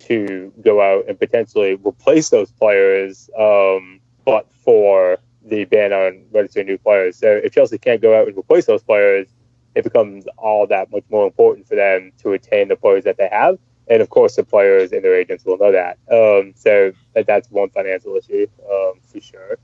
[0.01, 6.67] to go out and potentially replace those players, um, but for the ban on registering
[6.67, 7.19] new players.
[7.19, 9.29] So if Chelsea can't go out and replace those players,
[9.75, 13.29] it becomes all that much more important for them to retain the players that they
[13.31, 13.59] have.
[13.89, 15.99] And of course, the players and their agents will know that.
[16.11, 19.59] Um, so that, that's one financial issue um, for sure.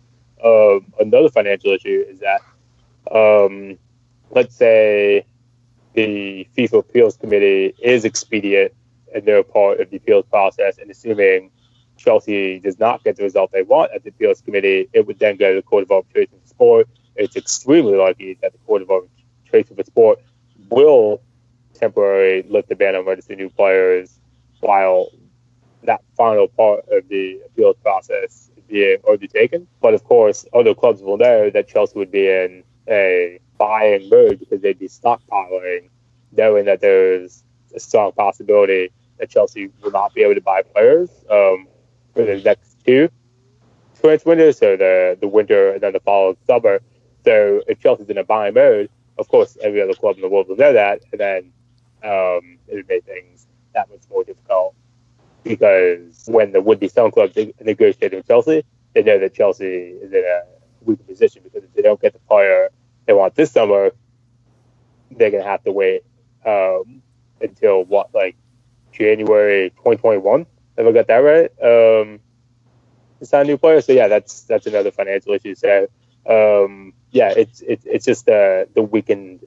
[0.44, 2.40] Um, another financial issue is that,
[3.10, 3.78] um,
[4.30, 5.24] let's say,
[5.94, 8.72] the FIFA appeals committee is expedient
[9.14, 11.50] and they're part of the appeals process, and assuming
[11.96, 15.36] Chelsea does not get the result they want at the appeals committee, it would then
[15.36, 16.88] go to the Court of Arbitration for Sport.
[17.16, 19.17] It's extremely likely that the Court of Arbitration
[19.50, 20.20] Trace of a sport
[20.70, 21.20] will
[21.74, 24.20] temporarily lift the ban on registering new players
[24.60, 25.08] while
[25.84, 29.66] that final part of the appeals process being undertaken.
[29.80, 34.40] But of course, other clubs will know that Chelsea would be in a buying mood
[34.40, 35.88] because they'd be stockpiling,
[36.32, 41.10] knowing that there's a strong possibility that Chelsea will not be able to buy players
[41.30, 41.66] um,
[42.14, 43.08] for the next two
[44.00, 46.80] transfer windows, so the the winter and then the following summer.
[47.24, 50.48] So if Chelsea's in a buying mode, of course, every other club in the world
[50.48, 51.52] will know that, and then
[52.04, 54.74] um, it would make things that much more difficult
[55.44, 60.24] because when the would-be selling clubs negotiate with Chelsea, they know that Chelsea is in
[60.24, 60.42] a
[60.82, 62.68] weaker position because if they don't get the player
[63.06, 63.92] they want this summer,
[65.10, 66.02] they're gonna have to wait
[66.46, 67.02] um,
[67.40, 68.36] until what, like
[68.92, 70.46] January 2021.
[70.78, 72.20] If I got that right, um,
[73.20, 73.80] to sign new player.
[73.80, 75.54] So yeah, that's that's another financial issue.
[75.54, 75.88] So
[76.28, 79.46] um, yeah, it's it's it's just uh, the weakened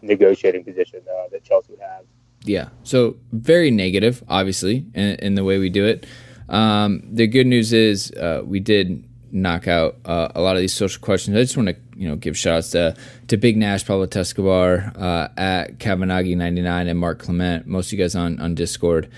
[0.00, 2.04] negotiating position uh, that Chelsea has.
[2.44, 2.68] Yeah.
[2.82, 6.06] So very negative, obviously, in, in the way we do it.
[6.48, 10.74] Um, the good news is uh, we did knock out uh, a lot of these
[10.74, 11.36] social questions.
[11.36, 12.96] I just want to you know give shout outs to,
[13.28, 18.14] to Big Nash, Pablo Tescobar, uh, at Kavanaghi99 and Mark Clement, most of you guys
[18.14, 19.10] on, on Discord.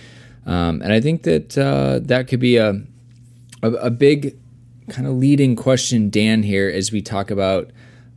[0.46, 2.82] Um, and I think that uh, that could be a,
[3.62, 4.36] a, a big
[4.88, 7.70] kind of leading question, Dan, here as we talk about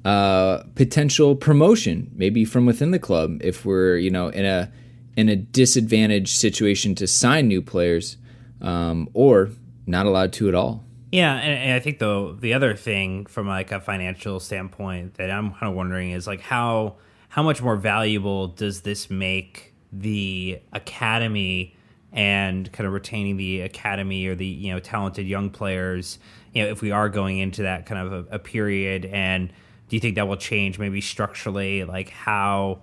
[0.08, 4.72] uh, potential promotion, maybe from within the club, if we're you know in a
[5.18, 8.16] in a disadvantaged situation to sign new players,
[8.62, 9.50] um, or
[9.86, 10.86] not allowed to at all.
[11.12, 15.30] Yeah, and, and, I think though the other thing from like a financial standpoint that
[15.30, 16.96] I'm kind of wondering is like how
[17.28, 21.76] how much more valuable does this make the academy
[22.14, 26.18] and kind of retaining the academy or the you know talented young players
[26.54, 29.52] you know if we are going into that kind of a, a period and
[29.90, 32.80] do you think that will change maybe structurally like how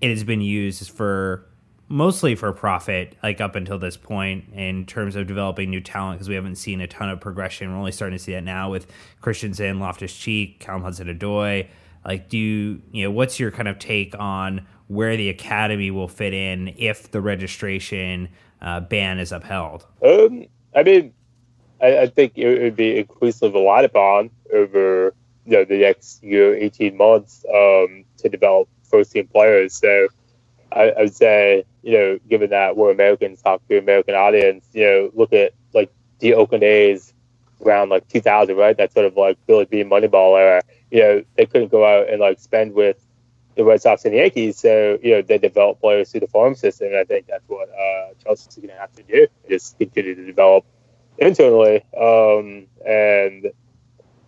[0.00, 1.46] it has been used for
[1.88, 6.28] mostly for profit, like up until this point, in terms of developing new talent, because
[6.28, 7.70] we haven't seen a ton of progression.
[7.70, 8.86] We're only starting to see that now with
[9.20, 11.68] Christensen, Loftus Cheek, Callum Hudson Odoi.
[12.04, 16.08] Like, do you, you know, what's your kind of take on where the academy will
[16.08, 18.28] fit in if the registration
[18.60, 19.86] uh, ban is upheld?
[20.02, 21.14] Um, I mean,
[21.80, 25.14] I, I think it would be inclusive a relied upon over
[25.46, 29.74] you know the next year, eighteen months um, to develop first team players.
[29.74, 30.08] So
[30.72, 34.84] I, I, would say, you know, given that we're Americans, talk to American audience, you
[34.84, 37.12] know, look at like the Oakland A's
[37.64, 38.76] around like 2000, right?
[38.76, 40.62] That sort of like Billy Beane Moneyball era.
[40.90, 43.04] You know, they couldn't go out and like spend with
[43.56, 46.54] the Red Sox and the Yankees, so you know they develop players through the farm
[46.54, 46.88] system.
[46.88, 50.26] And I think that's what uh, Chelsea's going to have to do: just continue to
[50.26, 50.64] develop
[51.18, 53.52] internally, um, and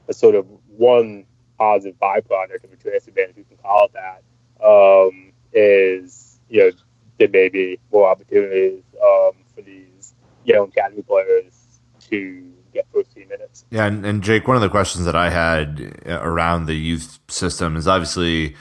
[0.09, 1.25] a sort of one
[1.59, 4.23] positive byproduct of a ban, if you can call it that,
[4.65, 6.71] um, is you know,
[7.19, 13.29] there may be more opportunities um, for these young academy players to get first team
[13.29, 13.65] minutes.
[13.71, 17.19] Yeah, and, and Jake, one of the questions that I had uh, around the youth
[17.29, 18.55] system is obviously,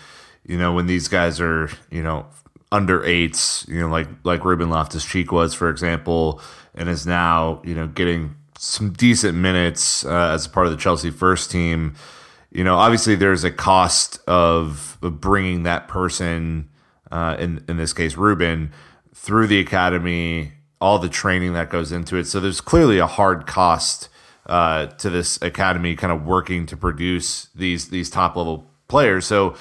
[0.45, 2.25] you know, when these guys are, you know,
[2.71, 6.41] under eights, you know, like like Ruben Loftus Cheek was, for example,
[6.73, 10.78] and is now, you know, getting some decent minutes uh, as a part of the
[10.78, 11.96] Chelsea first team.
[12.52, 16.68] You know, obviously there's a cost of, bringing that person
[17.12, 18.72] uh, in in this case Ruben,
[19.13, 22.26] through the academy, all the training that goes into it.
[22.26, 24.10] So there's clearly a hard cost
[24.48, 29.26] uh, to this academy, kind of working to produce these these top level players.
[29.26, 29.56] So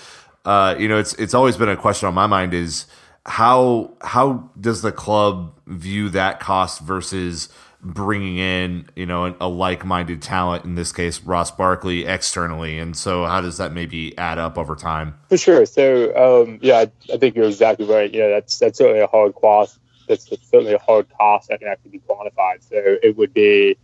[0.44, 2.86] uh, you know, it's it's always been a question on my mind is
[3.26, 7.48] how how does the club view that cost versus
[7.84, 12.78] bringing in you know a, like-minded talent in this case Ross Barkley externally.
[12.78, 15.18] And so how does that maybe add up over time?
[15.28, 15.66] For sure.
[15.66, 18.12] So um, yeah I, I, think you're exactly right.
[18.12, 19.78] You know that's that's certainly a hard cost.
[20.08, 22.62] That's certainly a hard cost that can actually be quantified.
[22.68, 23.76] So it would be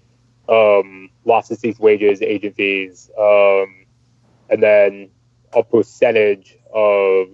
[0.48, 3.86] um, lots of these wages agent fees um,
[4.48, 5.10] and then
[5.52, 7.28] a percentage of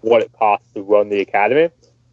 [0.00, 1.70] what it costs to run the academy.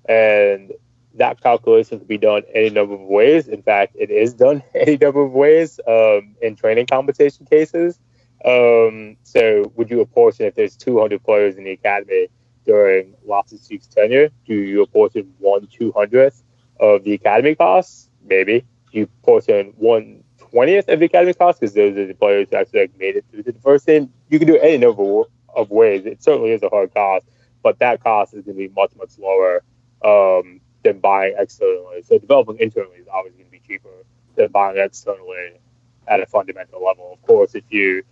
[0.07, 0.71] And
[1.17, 3.47] that calculation can be done any number of ways.
[3.47, 7.99] In fact, it is done any number of ways um, in training compensation cases.
[8.43, 12.27] Um, so, would you apportion if there's 200 players in the academy
[12.65, 14.29] during Loftus Cheek's tenure?
[14.45, 16.43] Do you apportion one two hundredth
[16.79, 18.09] of the academy costs?
[18.23, 18.61] Maybe.
[18.91, 22.57] Do you apportion one twentieth of the academy costs because those are the players who
[22.57, 24.11] actually like, made it through to the first team?
[24.29, 25.23] You can do any number
[25.55, 26.05] of ways.
[26.05, 27.25] It certainly is a hard cost,
[27.63, 29.63] but that cost is going to be much much lower
[30.03, 32.03] um, than buying externally.
[32.03, 33.89] So developing internally is always going to be cheaper
[34.35, 35.59] than buying externally
[36.07, 37.11] at a fundamental level.
[37.13, 38.03] Of course, if you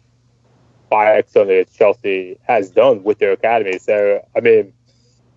[0.90, 3.78] buy externally, as Chelsea has done with their academy.
[3.78, 4.74] So I mean,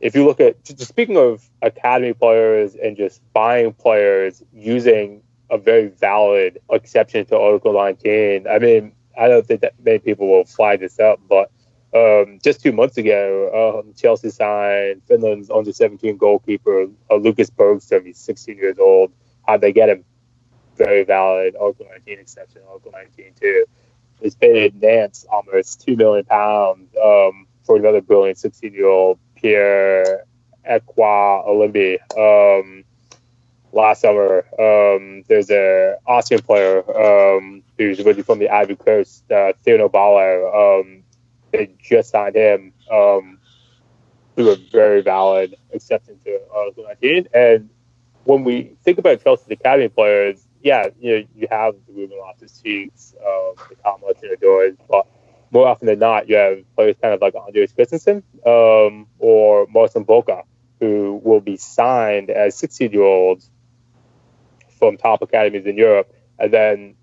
[0.00, 5.58] if you look at just speaking of academy players and just buying players using a
[5.58, 10.44] very valid exception to Article 19, I mean, I don't think that many people will
[10.46, 11.50] fly this up, but
[11.94, 18.04] um, just two months ago, um, Chelsea signed Finland's under 17 goalkeeper uh, Lucas Bergstrom.
[18.04, 19.12] He's 16 years old.
[19.46, 20.04] How'd they get him?
[20.76, 23.64] Very valid Article 19 exception, Article 19 too.
[24.20, 30.24] They paid Nantes almost two million pounds um, for another brilliant 16 year old Pierre
[30.68, 31.98] Ekwah Elimby.
[32.18, 32.84] Um,
[33.72, 39.52] last summer, um, there's a Austrian player um, who's originally from the Ivory Coast, uh,
[39.64, 40.82] Thierno Ballo.
[41.52, 43.38] They just signed him um,
[44.34, 47.28] through a very valid exception to Article 19.
[47.34, 47.70] And
[48.24, 52.60] when we think about Chelsea's academy players, yeah, you know, you have the Ruben Loftus
[52.60, 55.06] Cheeks, um, the Tom Hudson but
[55.52, 60.04] more often than not, you have players kind of like Andreas Christensen um, or Marcin
[60.04, 60.42] Boka,
[60.80, 63.48] who will be signed as 16 year olds
[64.78, 66.94] from top academies in Europe, and then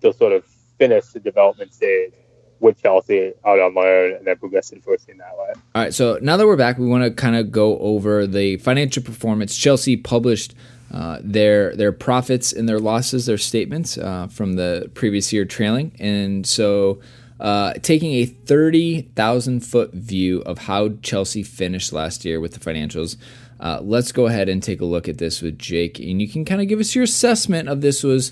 [0.00, 0.44] they'll sort of
[0.78, 2.12] finish the development stage
[2.60, 5.52] with Chelsea out on loan and then progress to the first team that way.
[5.74, 8.56] All right, so now that we're back, we want to kind of go over the
[8.58, 9.56] financial performance.
[9.56, 10.54] Chelsea published
[10.92, 15.92] uh, their their profits and their losses, their statements uh, from the previous year trailing,
[15.98, 17.00] and so.
[17.40, 23.16] Uh, taking a 30,000 foot view of how Chelsea finished last year with the financials,
[23.58, 25.98] uh, let's go ahead and take a look at this with Jake.
[25.98, 28.30] And you can kind of give us your assessment of this was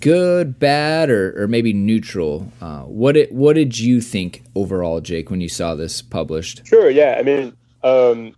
[0.00, 2.52] good, bad, or, or maybe neutral.
[2.60, 6.66] Uh, what did what did you think overall, Jake, when you saw this published?
[6.66, 6.90] Sure.
[6.90, 7.16] Yeah.
[7.18, 8.34] I mean, um,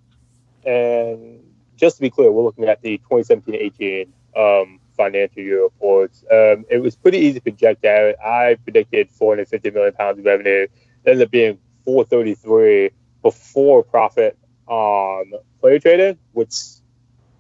[0.65, 1.43] and
[1.77, 6.25] just to be clear, we're looking at the 2017-18 um, financial year reports.
[6.31, 8.15] Um, it was pretty easy to project out.
[8.25, 10.65] I predicted 450 million pounds of revenue.
[10.65, 10.71] It
[11.07, 12.91] ended up being 433
[13.23, 16.55] before profit on player trading, which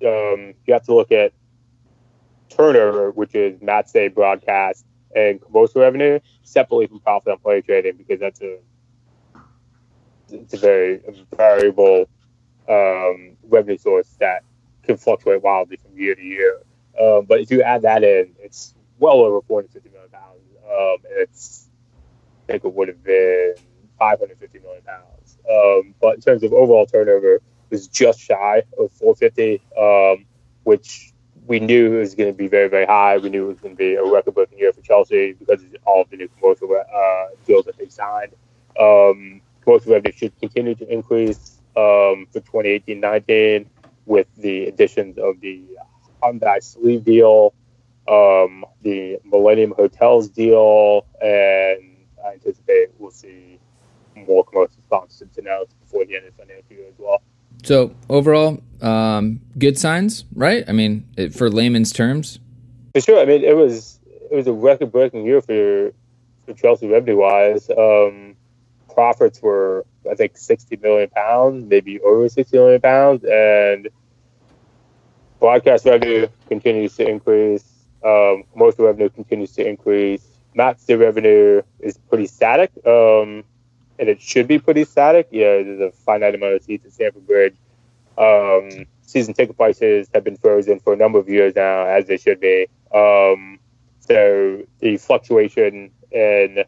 [0.02, 1.32] um, you have to look at
[2.50, 4.84] turnover, which is match day broadcast
[5.14, 8.58] and commercial revenue, separately from profit on player trading because that's a
[10.32, 11.00] it's a very
[11.36, 12.08] variable
[12.68, 14.44] um, revenue source that
[14.84, 16.60] can fluctuate wildly from year to year.
[17.00, 20.40] Um, but if you add that in, it's well over 450 million pounds.
[20.64, 21.68] Um, it's
[22.48, 23.54] I think it would have been
[23.98, 25.38] 550 million pounds.
[25.48, 30.26] Um, but in terms of overall turnover, it was just shy of 450, um,
[30.64, 31.12] which
[31.50, 33.18] we knew it was going to be very, very high.
[33.18, 36.02] We knew it was going to be a record-breaking year for Chelsea because of all
[36.02, 38.34] of the new commercial uh, deals that they signed.
[38.78, 43.66] Um, commercial revenue should continue to increase um, for 2018-19
[44.06, 45.64] with the additions of the
[46.22, 47.52] Hyundai sleeve deal,
[48.06, 53.58] um, the Millennium Hotels deal, and I anticipate we'll see
[54.14, 57.20] more commercial sponsorships announced before the end of the financial year as well.
[57.62, 60.64] So overall, um, good signs, right?
[60.68, 62.38] I mean, it, for layman's terms.
[62.94, 63.20] For sure.
[63.20, 64.00] I mean, it was
[64.30, 65.92] it was a record breaking year for
[66.46, 67.68] for Chelsea revenue wise.
[67.70, 68.36] Um,
[68.92, 73.88] profits were I think sixty million pounds, maybe over sixty million pounds, and
[75.38, 77.64] broadcast revenue continues to increase.
[78.04, 80.26] Um, commercial revenue continues to increase.
[80.54, 82.72] Match revenue is pretty static.
[82.84, 83.44] Um,
[84.00, 85.28] and it should be pretty static.
[85.30, 87.56] Yeah, there's a finite amount of seats at Stamford Bridge.
[88.16, 92.16] Um, season ticket prices have been frozen for a number of years now, as they
[92.16, 92.66] should be.
[92.94, 93.58] Um,
[94.00, 96.64] so the fluctuation in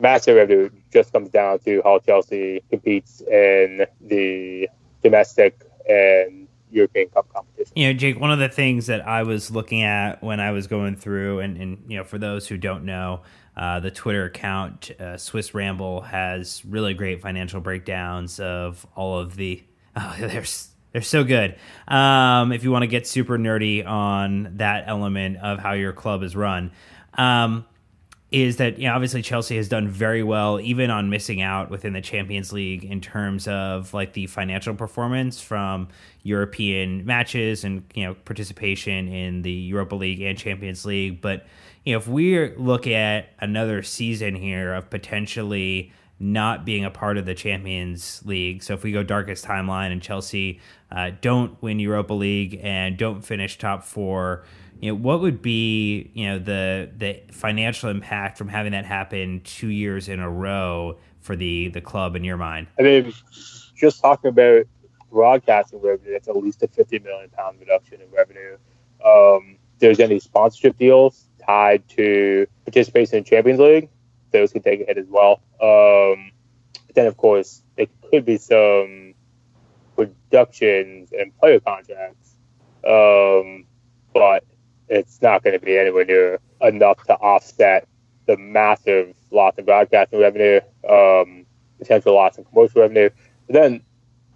[0.00, 4.68] massive revenue just comes down to how Chelsea competes in the
[5.02, 7.72] domestic and European Cup competition.
[7.76, 10.66] You know, Jake, one of the things that I was looking at when I was
[10.66, 13.22] going through, and, and you know, for those who don't know,
[13.56, 19.36] uh, the Twitter account uh, Swiss Ramble has really great financial breakdowns of all of
[19.36, 19.62] the.
[19.98, 20.44] Oh, they're
[20.92, 21.56] they're so good.
[21.88, 26.22] Um, if you want to get super nerdy on that element of how your club
[26.22, 26.70] is run,
[27.14, 27.64] um,
[28.32, 31.92] is that you know obviously Chelsea has done very well even on missing out within
[31.92, 35.88] the Champions League in terms of like the financial performance from
[36.22, 41.46] European matches and you know participation in the Europa League and Champions League, but
[41.86, 47.16] you know, if we look at another season here of potentially not being a part
[47.16, 50.60] of the Champions League, so if we go darkest timeline and Chelsea
[50.90, 54.42] uh, don't win Europa League and don't finish top four,
[54.80, 59.40] you know, what would be you know the the financial impact from having that happen
[59.44, 62.66] two years in a row for the the club in your mind?
[62.80, 63.14] I mean,
[63.76, 64.64] just talking about
[65.10, 68.56] broadcasting revenue, that's at least a fifty million pound reduction in revenue.
[69.04, 73.88] Um, there's any sponsorship deals tied to participation in Champions League,
[74.32, 75.40] those could take a hit as well.
[75.60, 76.32] Um,
[76.94, 79.14] then, of course, there could be some
[79.96, 82.34] reductions in player contracts,
[82.86, 83.64] um,
[84.12, 84.44] but
[84.88, 87.86] it's not going to be anywhere near enough to offset
[88.26, 91.46] the massive loss in broadcasting revenue, um,
[91.78, 93.10] potential loss in commercial revenue.
[93.46, 93.82] But then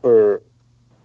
[0.00, 0.42] for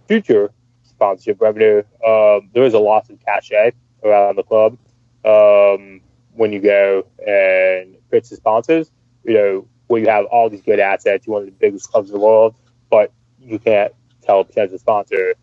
[0.08, 0.52] future
[0.82, 3.72] sponsorship revenue, um, there is a loss in cachet
[4.04, 4.78] around the club
[5.26, 6.00] um,
[6.34, 8.90] when you go and pitch to sponsors.
[9.24, 12.10] You know, where you have all these good assets, you're one of the biggest clubs
[12.10, 12.54] in the world,
[12.90, 15.34] but you can't tell a potential sponsor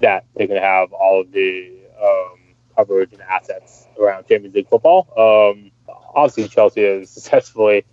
[0.00, 2.38] that they're going to have all of the um,
[2.76, 5.08] coverage and assets around Champions League football.
[5.16, 5.70] Um,
[6.14, 7.84] obviously, Chelsea has successfully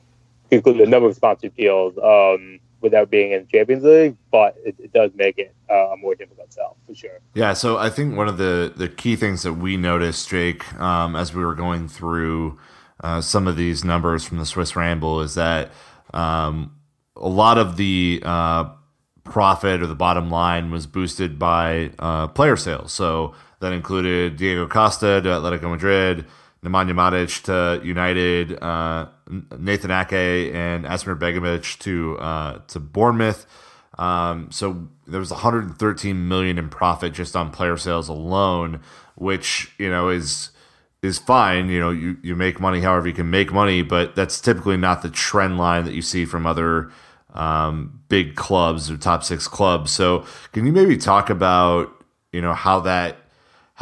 [0.49, 4.93] concluded a number of sponsorship deals um, without being in Champions League, but it, it
[4.93, 7.19] does make it uh, a more difficult sell for sure.
[7.33, 11.15] Yeah, so I think one of the the key things that we noticed, Jake, um,
[11.15, 12.59] as we were going through
[13.03, 15.71] uh, some of these numbers from the Swiss Ramble, is that
[16.13, 16.75] um,
[17.15, 18.65] a lot of the uh,
[19.23, 22.91] profit or the bottom line was boosted by uh, player sales.
[22.91, 26.25] So that included Diego Costa to Atletico Madrid,
[26.63, 29.07] Nemanja Matic to United, uh,
[29.57, 33.45] Nathan Ake and Asmir Begovic to uh, to Bournemouth.
[33.97, 38.81] Um, so there was 113 million in profit just on player sales alone,
[39.15, 40.51] which you know is
[41.01, 41.69] is fine.
[41.69, 45.01] You know, you, you make money however you can make money, but that's typically not
[45.01, 46.91] the trend line that you see from other
[47.33, 49.91] um, big clubs or top six clubs.
[49.91, 51.91] So can you maybe talk about
[52.31, 53.17] you know how that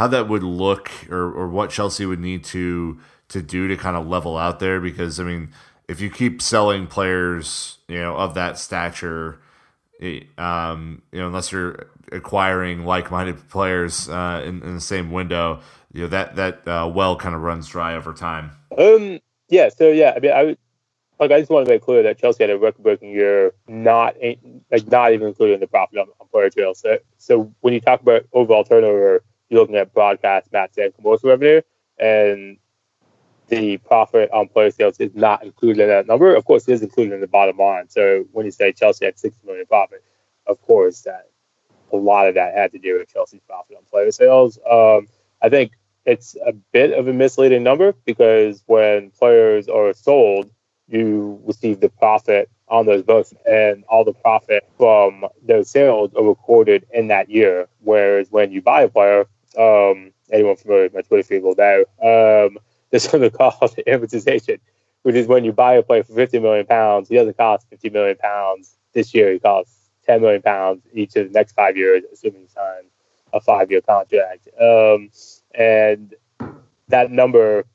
[0.01, 2.97] how that would look or, or what Chelsea would need to
[3.27, 5.53] to do to kind of level out there because I mean
[5.87, 9.37] if you keep selling players you know of that stature
[10.39, 15.61] um, you know unless you're acquiring like-minded players uh, in, in, the same window
[15.93, 18.49] you know that that uh, well kind of runs dry over time
[18.79, 20.57] um yeah so yeah I mean I would
[21.19, 24.15] like I just want to make clear that Chelsea had a record-breaking year, not
[24.71, 26.79] like not even including the profit on, on player sales.
[26.79, 31.29] So, so when you talk about overall turnover, you're looking at broadcast, match, and commercial
[31.29, 31.61] revenue,
[31.99, 32.57] and
[33.49, 36.33] the profit on player sales is not included in that number.
[36.33, 37.89] Of course, it is included in the bottom line.
[37.89, 40.03] So when you say Chelsea had 60 million profit,
[40.47, 41.27] of course that
[41.91, 44.57] a lot of that had to do with Chelsea's profit on player sales.
[44.69, 45.07] Um,
[45.41, 45.73] I think
[46.05, 50.49] it's a bit of a misleading number because when players are sold,
[50.87, 56.23] you receive the profit on those boats, and all the profit from those sales are
[56.23, 57.67] recorded in that year.
[57.79, 59.27] Whereas when you buy a player,
[59.57, 62.57] um, anyone familiar with my Twitter feed will know, um,
[62.89, 64.59] there's something called amortization,
[65.03, 67.89] which is when you buy a player for 50 million pounds, he doesn't cost 50
[67.89, 72.03] million pounds this year, he costs 10 million pounds each of the next five years,
[72.11, 72.91] assuming he signs
[73.33, 74.47] a five year contract.
[74.59, 75.09] Um,
[75.53, 76.13] and
[76.87, 77.65] that number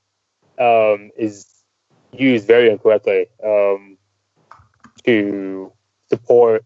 [0.58, 1.46] um, is
[2.12, 3.98] used very incorrectly um,
[5.04, 5.72] to
[6.08, 6.64] support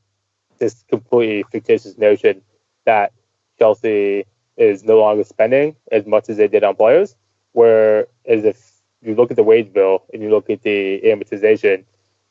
[0.59, 2.43] this completely fictitious notion
[2.85, 3.13] that
[3.59, 4.27] Chelsea
[4.61, 7.17] is no longer spending as much as they did on players.
[7.53, 11.85] Whereas if you look at the wage bill and you look at the amortization,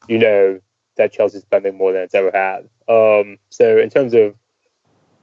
[0.08, 0.62] you know
[0.96, 2.70] that Chelsea's spending more than it's ever had.
[2.88, 4.36] Um, so in terms of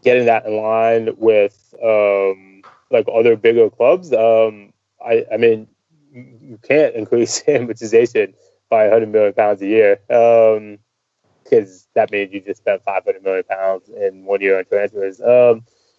[0.02, 4.72] getting that in line with um, like other bigger clubs, um,
[5.04, 5.68] I, I mean,
[6.12, 8.34] you can't increase amortization
[8.68, 13.44] by 100 million pounds a year because um, that means you just spent 500 million
[13.44, 15.20] pounds in one year on transfers.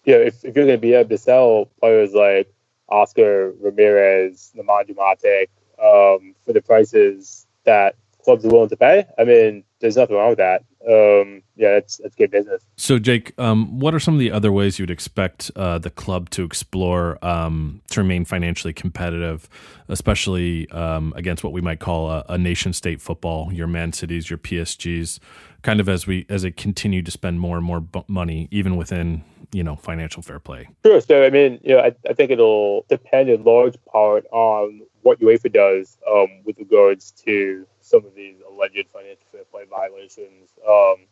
[0.08, 2.50] You know, if, if you're going to be able to sell players like
[2.88, 5.48] Oscar Ramires, Nemanja Matic
[5.78, 7.94] um, for the prices that
[8.24, 10.64] clubs are willing to pay, I mean, there's nothing wrong with that.
[10.88, 12.62] Um, yeah, it's it's good business.
[12.78, 16.30] So, Jake, um, what are some of the other ways you'd expect uh, the club
[16.30, 19.46] to explore um, to remain financially competitive,
[19.88, 24.30] especially um, against what we might call a, a nation state football, your Man Cities,
[24.30, 25.18] your PSGs,
[25.60, 29.22] kind of as we as it continue to spend more and more money, even within
[29.52, 30.68] you know financial fair play.
[30.84, 31.00] Sure.
[31.00, 35.20] So, I mean, you know, I, I think it'll depend in large part on what
[35.20, 40.50] UEFA does um, with regards to some of these alleged financial fair play violations.
[40.68, 41.06] Um,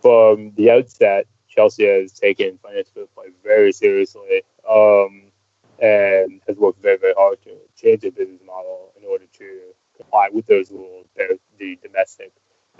[0.00, 5.30] from the outset, Chelsea has taken financial fair play very seriously um,
[5.80, 9.60] and has worked very, very hard to change their business model in order to
[9.96, 12.32] comply with those rules, both the domestic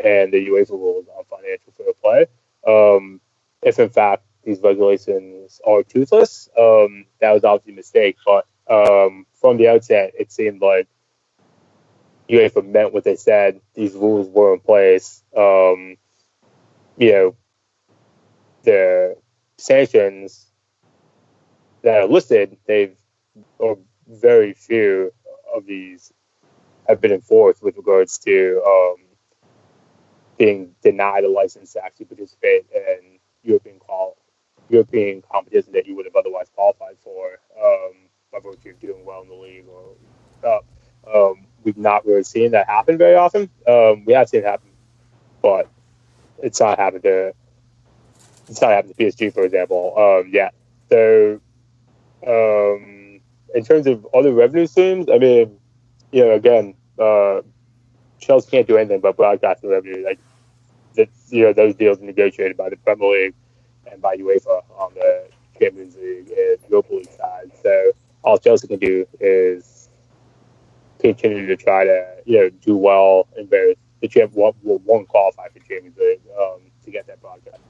[0.02, 2.26] and the UEFA rules on financial fair play.
[2.66, 3.20] Um,
[3.62, 8.16] if in fact these regulations are toothless, um, that was obviously a mistake.
[8.24, 10.88] But um, from the outset, it seemed like
[12.28, 13.60] UEFA meant what they said.
[13.74, 15.22] These rules were in place.
[15.36, 15.96] Um,
[16.96, 17.36] you know,
[18.62, 19.16] the
[19.58, 20.46] sanctions
[21.82, 22.96] that are listed, they've
[23.58, 25.12] or very few
[25.54, 26.12] of these
[26.88, 28.96] have been enforced with regards to um,
[30.38, 34.16] being denied a license to actually participate in European qual
[34.68, 37.92] European competition that you would have otherwise qualified for um,
[38.32, 39.94] by virtue of doing well in the league or
[40.48, 40.64] up.
[41.12, 43.50] Um, we've not really seen that happen very often.
[43.66, 44.70] Um, we have seen it happen,
[45.42, 45.68] but
[46.42, 47.34] it's not happened to
[48.48, 50.54] it's not happened to PSG, for example, um, yet.
[50.90, 51.40] So,
[52.26, 53.20] um,
[53.54, 55.58] in terms of other revenue streams, I mean,
[56.10, 57.40] you know, again, uh,
[58.18, 60.04] Chelsea can't do anything but broadcasting revenue.
[60.04, 60.18] Like,
[60.94, 63.34] that's, you know, those deals are negotiated by the Premier League
[63.90, 65.28] and by UEFA on the
[65.58, 67.50] Champions League and Europa League side.
[67.62, 69.88] So, all Chelsea can do is
[71.00, 73.78] continue to try to, you know, do well in various.
[74.00, 77.60] The champ one, one qualify for Champions League um, to get that broadcast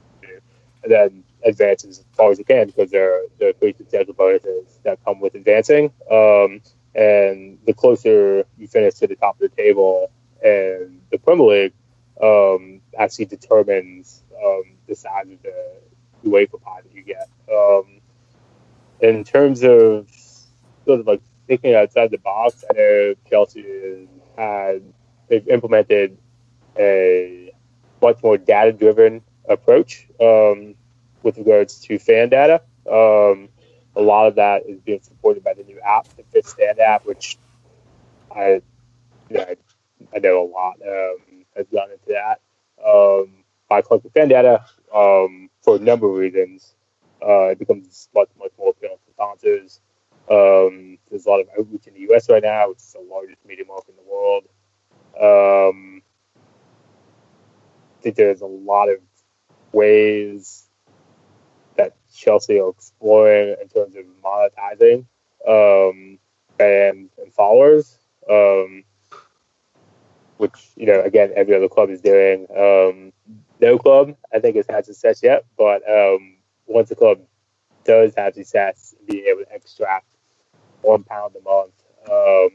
[0.83, 4.13] and then advance as far as you can because there are, there are pretty substantial
[4.13, 5.91] bonuses that come with advancing.
[6.11, 6.61] Um,
[6.95, 10.11] and the closer you finish to the top of the table
[10.43, 11.73] and the Premier League
[12.21, 15.81] um, actually determines um, the size of the
[16.25, 17.29] UEFA pie that you get.
[17.51, 18.01] Um,
[19.01, 20.09] in terms of
[20.85, 24.07] sort of like thinking outside the box, I know Chelsea
[24.37, 24.81] had
[25.27, 26.17] they've implemented
[26.77, 27.51] a
[28.01, 30.75] much more data driven approach um,
[31.21, 32.61] with regards to fan data.
[32.89, 33.49] Um,
[33.95, 37.05] a lot of that is being supported by the new app, the Fifth Stand app,
[37.05, 37.37] which
[38.35, 38.61] I,
[39.29, 39.45] you know,
[40.15, 42.41] I know a lot um, has gone into that.
[42.85, 46.75] Um, by collecting fan data um, for a number of reasons,
[47.21, 49.81] uh, it becomes much, much more appealing to sponsors.
[50.29, 52.29] Um, there's a lot of outreach in the U.S.
[52.29, 54.43] right now, which is the largest media market in the world.
[55.19, 56.01] Um,
[57.99, 58.99] I think there's a lot of
[59.71, 60.65] ways
[61.77, 65.05] that Chelsea are exploring in terms of monetizing
[65.47, 66.19] um,
[66.57, 67.97] fans and followers,
[68.29, 68.83] um,
[70.37, 72.47] which you know again every other club is doing.
[73.63, 76.35] No club I think has had success yet, but um,
[76.65, 77.19] once a club
[77.85, 80.07] does have success, being able to extract
[80.81, 81.71] one pound a month
[82.11, 82.49] um,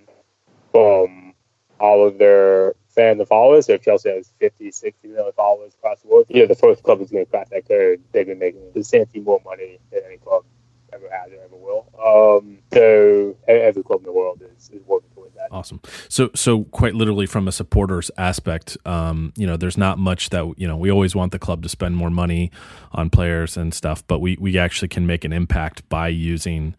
[0.70, 1.32] from
[1.80, 3.64] all of their fan the followers.
[3.66, 6.82] So if Chelsea has 50, 60 million followers across the world, you know, the first
[6.82, 8.02] club is going to crack that code.
[8.12, 10.44] They've been making substantially more money than any club
[10.92, 11.86] ever has or ever will.
[11.96, 15.08] Um, so every club in the world is, is working.
[15.50, 15.80] Awesome.
[16.08, 20.54] So, so quite literally from a supporters aspect, um, you know, there's not much that,
[20.56, 22.50] you know, we always want the club to spend more money
[22.92, 26.74] on players and stuff, but we, we actually can make an impact by using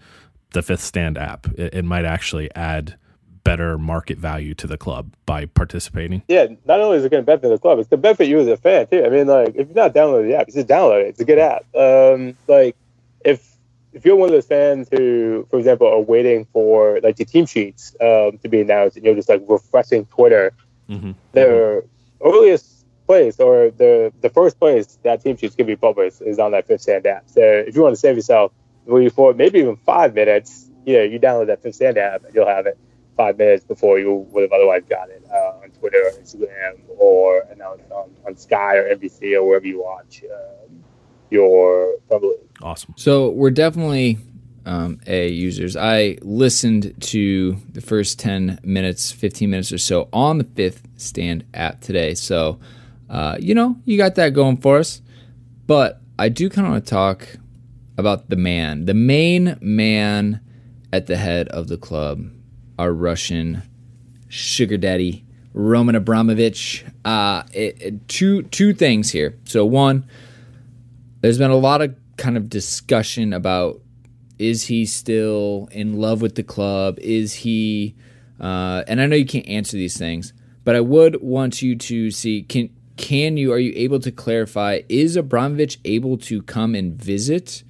[0.54, 1.48] the fifth stand app.
[1.58, 2.98] It, it might actually add
[3.44, 6.22] better market value to the club by participating.
[6.28, 8.40] Yeah, not only is it going to benefit the club, it's going to benefit you
[8.40, 9.04] as a fan too.
[9.04, 11.08] I mean, like if you're not downloading the app, you just download it.
[11.08, 11.66] It's a good app.
[11.76, 12.76] Um, like
[13.26, 13.58] if
[14.00, 17.46] if you're one of those fans who, for example, are waiting for like the team
[17.46, 20.54] sheets um, to be announced, and you're just like refreshing Twitter,
[20.90, 21.12] mm-hmm.
[21.34, 22.26] the mm-hmm.
[22.26, 26.52] earliest place or the the first place that team sheets can be published is on
[26.52, 27.24] that fifth stand app.
[27.26, 28.54] So if you want to save yourself
[28.86, 32.34] three, four, maybe even five minutes, you know, you download that fifth stand app and
[32.34, 32.78] you'll have it
[33.18, 37.42] five minutes before you would have otherwise got it uh, on Twitter or Instagram or
[37.52, 40.79] announced on, on Sky or NBC or wherever you watch um,
[41.30, 42.38] your public.
[42.62, 42.94] Awesome.
[42.98, 44.18] So we're definitely
[44.66, 45.76] um, A users.
[45.76, 51.46] I listened to the first 10 minutes, 15 minutes or so on the fifth stand
[51.54, 52.14] app today.
[52.14, 52.60] So,
[53.10, 55.02] uh, you know, you got that going for us.
[55.66, 57.28] But I do kind of want to talk
[57.98, 60.42] about the man, the main man
[60.92, 62.30] at the head of the club,
[62.78, 63.64] our Russian
[64.28, 66.86] sugar daddy, Roman Abramovich.
[67.06, 69.38] Uh, it, it, two two things here.
[69.46, 70.06] So one,
[71.22, 73.82] there's been a lot of kind of discussion about
[74.38, 76.98] is he still in love with the club?
[77.00, 77.96] Is he?
[78.40, 82.10] Uh, and I know you can't answer these things, but I would want you to
[82.12, 86.94] see can can you are you able to clarify is Abramovich able to come and
[86.94, 87.64] visit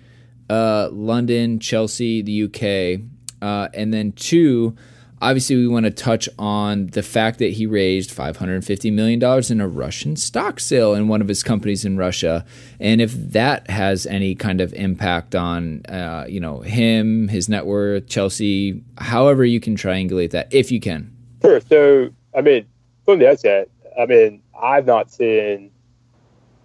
[0.49, 3.01] uh, London, Chelsea, the UK,
[3.41, 4.75] uh, and then two
[5.21, 9.67] Obviously, we want to touch on the fact that he raised $550 million in a
[9.67, 12.45] Russian stock sale in one of his companies in Russia,
[12.79, 17.65] and if that has any kind of impact on, uh, you know, him, his net
[17.65, 21.13] worth, Chelsea, however you can triangulate that, if you can.
[21.41, 21.59] Sure.
[21.59, 22.65] So, I mean,
[23.03, 25.71] from the outset, I mean, I've not seen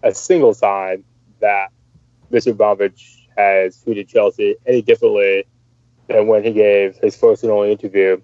[0.05, 1.03] a single sign
[1.41, 1.71] that
[2.31, 2.53] Mr.
[2.53, 5.45] Abramovich has treated Chelsea any differently
[6.07, 8.21] than when he gave his first and only interview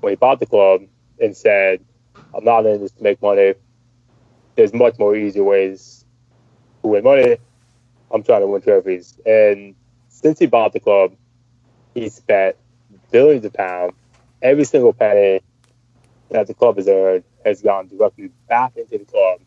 [0.00, 0.82] when he bought the club
[1.20, 1.84] and said,
[2.34, 3.54] I'm not in this to make money.
[4.56, 6.04] There's much more easier ways
[6.82, 7.36] to win money.
[8.10, 9.18] I'm trying to win trophies.
[9.24, 9.74] And
[10.08, 11.12] since he bought the club,
[11.94, 12.56] he spent
[13.10, 13.94] billions of pounds.
[14.42, 15.40] Every single penny
[16.30, 19.40] that the club has earned has gone directly back into the club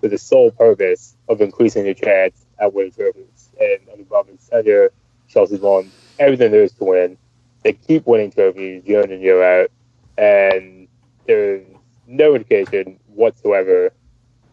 [0.00, 3.50] for the sole purpose of increasing the chance at winning trophies.
[3.60, 4.92] And under tenure,
[5.28, 7.16] Chelsea's won everything there is to win.
[7.62, 9.70] They keep winning trophies year in and year out,
[10.16, 10.88] and
[11.26, 11.66] there's
[12.06, 13.92] no indication whatsoever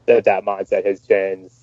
[0.06, 1.54] that that mindset has changed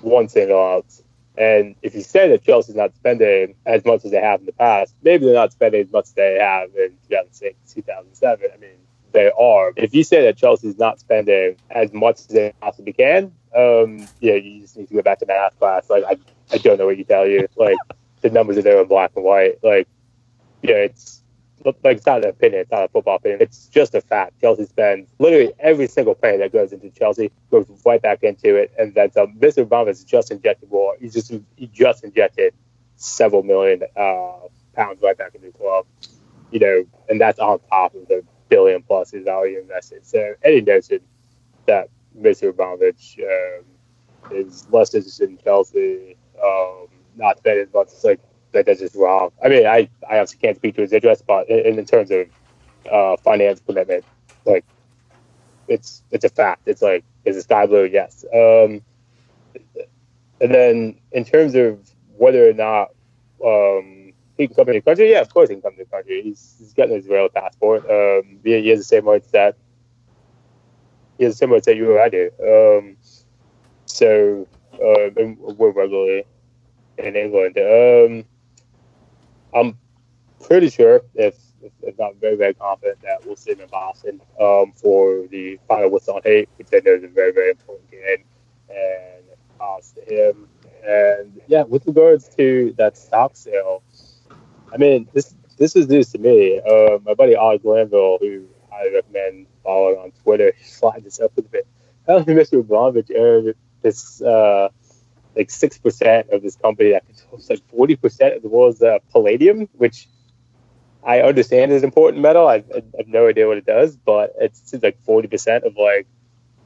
[0.00, 1.02] one single ounce.
[1.36, 4.52] And if you say that Chelsea's not spending as much as they have in the
[4.52, 8.50] past, maybe they're not spending as much as they have in 2006, 2007.
[8.52, 8.70] I mean,
[9.12, 9.72] they are.
[9.76, 14.34] If you say that Chelsea's not spending as much as they possibly can, um, yeah,
[14.34, 15.88] you just need to go back to math class.
[15.88, 16.18] Like, I,
[16.52, 17.46] I don't know what you tell you.
[17.56, 17.76] Like,
[18.20, 19.62] the numbers are there in black and white.
[19.62, 19.86] Like,
[20.62, 21.22] yeah, it's
[21.64, 23.40] like it's not an opinion, it's not a football opinion.
[23.42, 24.40] It's just a fact.
[24.40, 28.72] Chelsea spends literally every single penny that goes into Chelsea goes right back into it,
[28.78, 29.34] and then some.
[29.38, 29.66] Mr.
[29.66, 30.96] Obama is just injected more.
[31.00, 32.54] He just he just injected
[32.96, 34.38] several million uh,
[34.74, 35.86] pounds right back into the club.
[36.50, 40.06] You know, and that's on top of the billion plus he's already invested.
[40.06, 41.00] So any notion
[41.66, 41.88] that
[42.18, 42.50] Mr.
[42.50, 43.64] Abramovich um,
[44.32, 46.86] is less interested in Chelsea, um,
[47.16, 48.20] not spending as much, it's like
[48.52, 49.30] that that's just wrong.
[49.42, 52.26] I mean, I, I obviously can't speak to his address, but in, in terms of
[52.90, 54.04] uh, finance commitment,
[54.44, 54.64] like
[55.68, 56.62] it's it's a fact.
[56.66, 57.84] It's like is the sky blue?
[57.84, 58.24] Yes.
[58.32, 58.82] Um,
[60.40, 61.78] and then in terms of
[62.16, 62.88] whether or not
[63.44, 65.90] um, he can come to the country, yeah, of course he can come to the
[65.90, 66.22] country.
[66.22, 67.84] He's, he's getting his Israeli passport.
[67.90, 69.56] Um, he, he has the same rights that
[71.18, 72.30] he has the same rights that you or I do.
[72.40, 72.96] Um,
[73.86, 75.10] so uh,
[75.56, 76.24] we're regularly
[76.96, 77.58] in England.
[77.58, 78.24] Um,
[79.54, 79.78] I'm
[80.44, 81.36] pretty sure, if,
[81.82, 85.90] if, not very, very confident, that we'll see him in Boston um, for the final
[85.90, 88.24] whistle on hate, which I know is a very, very important game,
[88.68, 89.24] and
[89.60, 90.48] odds to him.
[90.86, 93.82] And yeah, with regards to that stock sale,
[94.72, 96.60] I mean, this this is news to me.
[96.60, 101.42] Uh, my buddy Odd Glanville, who I recommend following on Twitter, slide this up a
[101.42, 101.66] bit.
[102.04, 103.16] Apparently, Mr.
[103.16, 104.68] Earned this uh,
[105.38, 108.98] like six percent of this company that controls like forty percent of the world's uh,
[109.12, 110.08] palladium, which
[111.04, 112.48] I understand is an important metal.
[112.48, 116.06] I, I, have no idea what it does, but it's like forty percent of like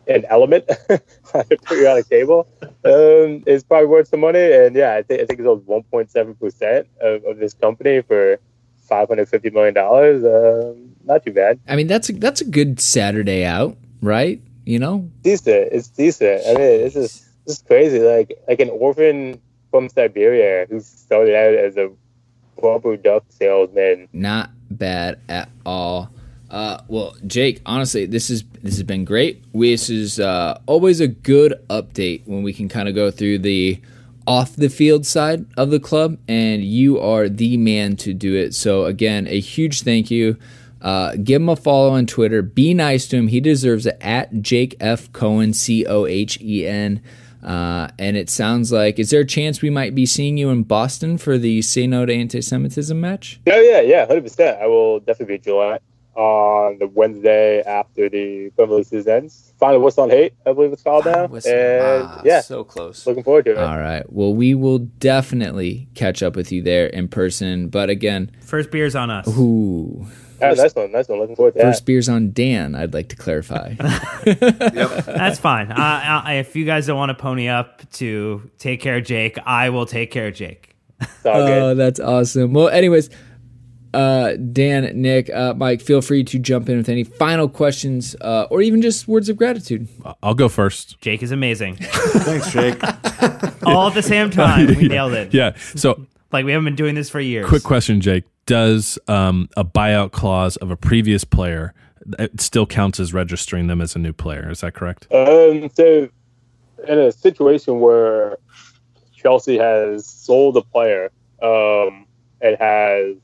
[0.08, 0.64] an element
[1.34, 2.48] on a periodic table
[2.84, 4.52] um, is probably worth some money.
[4.52, 8.00] And yeah, I, th- I think it's owns one point seven percent of this company
[8.02, 8.40] for
[8.88, 10.24] five hundred fifty million dollars.
[10.24, 11.60] Um, not too bad.
[11.68, 14.40] I mean, that's a, that's a good Saturday out, right?
[14.64, 15.68] You know, decent.
[15.72, 16.42] It's decent.
[16.46, 17.98] I mean, it's just this is crazy.
[17.98, 19.40] Like like an orphan
[19.70, 21.90] from Siberia who started out as a
[22.62, 24.08] rubber duck salesman.
[24.12, 26.10] Not bad at all.
[26.50, 29.42] Uh, well, Jake, honestly, this is this has been great.
[29.54, 33.80] This is uh, always a good update when we can kind of go through the
[34.26, 38.54] off the field side of the club, and you are the man to do it.
[38.54, 40.36] So again, a huge thank you.
[40.82, 42.42] Uh, give him a follow on Twitter.
[42.42, 43.28] Be nice to him.
[43.28, 43.96] He deserves it.
[44.00, 47.00] At Jake F Cohen C O H E N.
[47.42, 50.62] Uh, and it sounds like, is there a chance we might be seeing you in
[50.62, 53.40] Boston for the Say No to Anti Semitism match?
[53.50, 54.60] Oh, yeah, yeah, 100%.
[54.62, 55.82] I will definitely be at Gillette
[56.14, 59.54] on the Wednesday after the Premier season ends.
[59.58, 61.26] Final Whistle on Hate, I believe it's called now.
[61.26, 61.50] Whistle.
[61.52, 63.06] And Ah, yeah, so close.
[63.06, 63.58] looking forward to it.
[63.58, 64.04] All right.
[64.12, 67.68] Well, we will definitely catch up with you there in person.
[67.68, 69.26] But again, First beer's on us.
[69.28, 70.06] ooh,
[70.42, 71.18] Yeah, nice one, nice one.
[71.18, 71.64] Looking forward to that.
[71.64, 73.74] first beers on Dan, I'd like to clarify.
[74.24, 75.70] That's fine.
[75.72, 75.74] Uh,
[76.24, 79.70] I, if you guys don't want to pony up to take care of Jake, I
[79.70, 80.74] will take care of Jake.
[81.00, 81.62] It's all good.
[81.62, 82.52] Oh, that's awesome.
[82.52, 83.10] Well, anyways,
[83.92, 88.46] uh, Dan, Nick, uh, Mike, feel free to jump in with any final questions uh,
[88.50, 89.88] or even just words of gratitude.
[90.22, 91.00] I'll go first.
[91.00, 91.76] Jake is amazing.
[91.80, 92.82] Thanks, Jake.
[93.66, 94.66] All at the same time.
[94.68, 95.34] We nailed it.
[95.34, 95.54] Yeah.
[95.74, 97.48] So, Like we haven't been doing this for years.
[97.48, 98.24] quick question, Jake.
[98.46, 101.74] Does um, a buyout clause of a previous player
[102.18, 104.50] it still counts as registering them as a new player?
[104.50, 105.06] Is that correct?
[105.12, 106.08] Um, so,
[106.88, 108.38] in a situation where
[109.14, 111.10] Chelsea has sold a player
[111.42, 112.06] um,
[112.40, 113.16] and has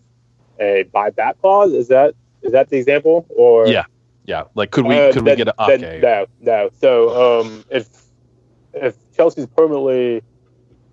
[0.61, 3.27] a buyback clause, is that is that the example?
[3.31, 3.85] Or Yeah.
[4.25, 4.45] Yeah.
[4.55, 6.01] Like, could we Uh, could we get a then okay?
[6.01, 6.71] No, no.
[6.81, 7.89] So um, if
[8.75, 10.23] if Chelsea's permanently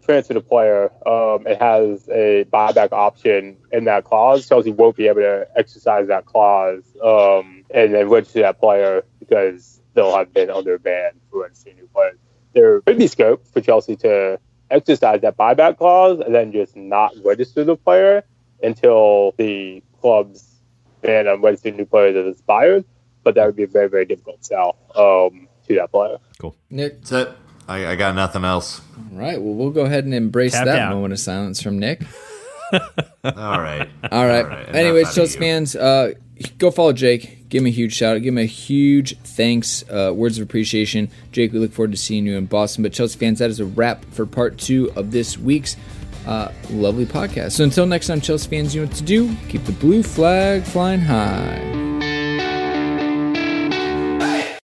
[0.06, 5.08] transferred the player um, and has a buyback option in that clause, Chelsea won't be
[5.08, 10.50] able to exercise that clause um, and then register that player because they'll have been
[10.50, 12.18] under a ban for registering new players.
[12.54, 14.40] There could be scope for Chelsea to
[14.72, 18.24] exercise that buyback clause and then just not register the player
[18.64, 20.62] until the club's
[21.02, 22.86] ban on registering new players has expired
[23.26, 26.18] but that would be a very, very difficult sell um, to that player.
[26.40, 26.56] Cool.
[26.70, 27.38] Nick, That's it.
[27.68, 28.82] I, I got nothing else.
[29.12, 29.42] all right.
[29.42, 30.94] Well, we'll go ahead and embrace Tap that down.
[30.94, 32.02] moment of silence from Nick.
[32.74, 32.80] All
[33.24, 33.88] right.
[34.12, 34.44] All right.
[34.44, 36.14] All right, Anyways, out Chelsea fans, uh,
[36.58, 37.48] go follow Jake.
[37.48, 38.22] Give him a huge shout out.
[38.24, 41.10] Give him a huge thanks, uh, words of appreciation.
[41.32, 42.84] Jake, we look forward to seeing you in Boston.
[42.84, 45.78] But Chelsea fans, that is a wrap for part two of this week's
[46.28, 47.52] uh, lovely podcast.
[47.54, 49.34] So until next time, Chelsea fans, you know what to do.
[49.48, 51.95] Keep the blue flag flying high.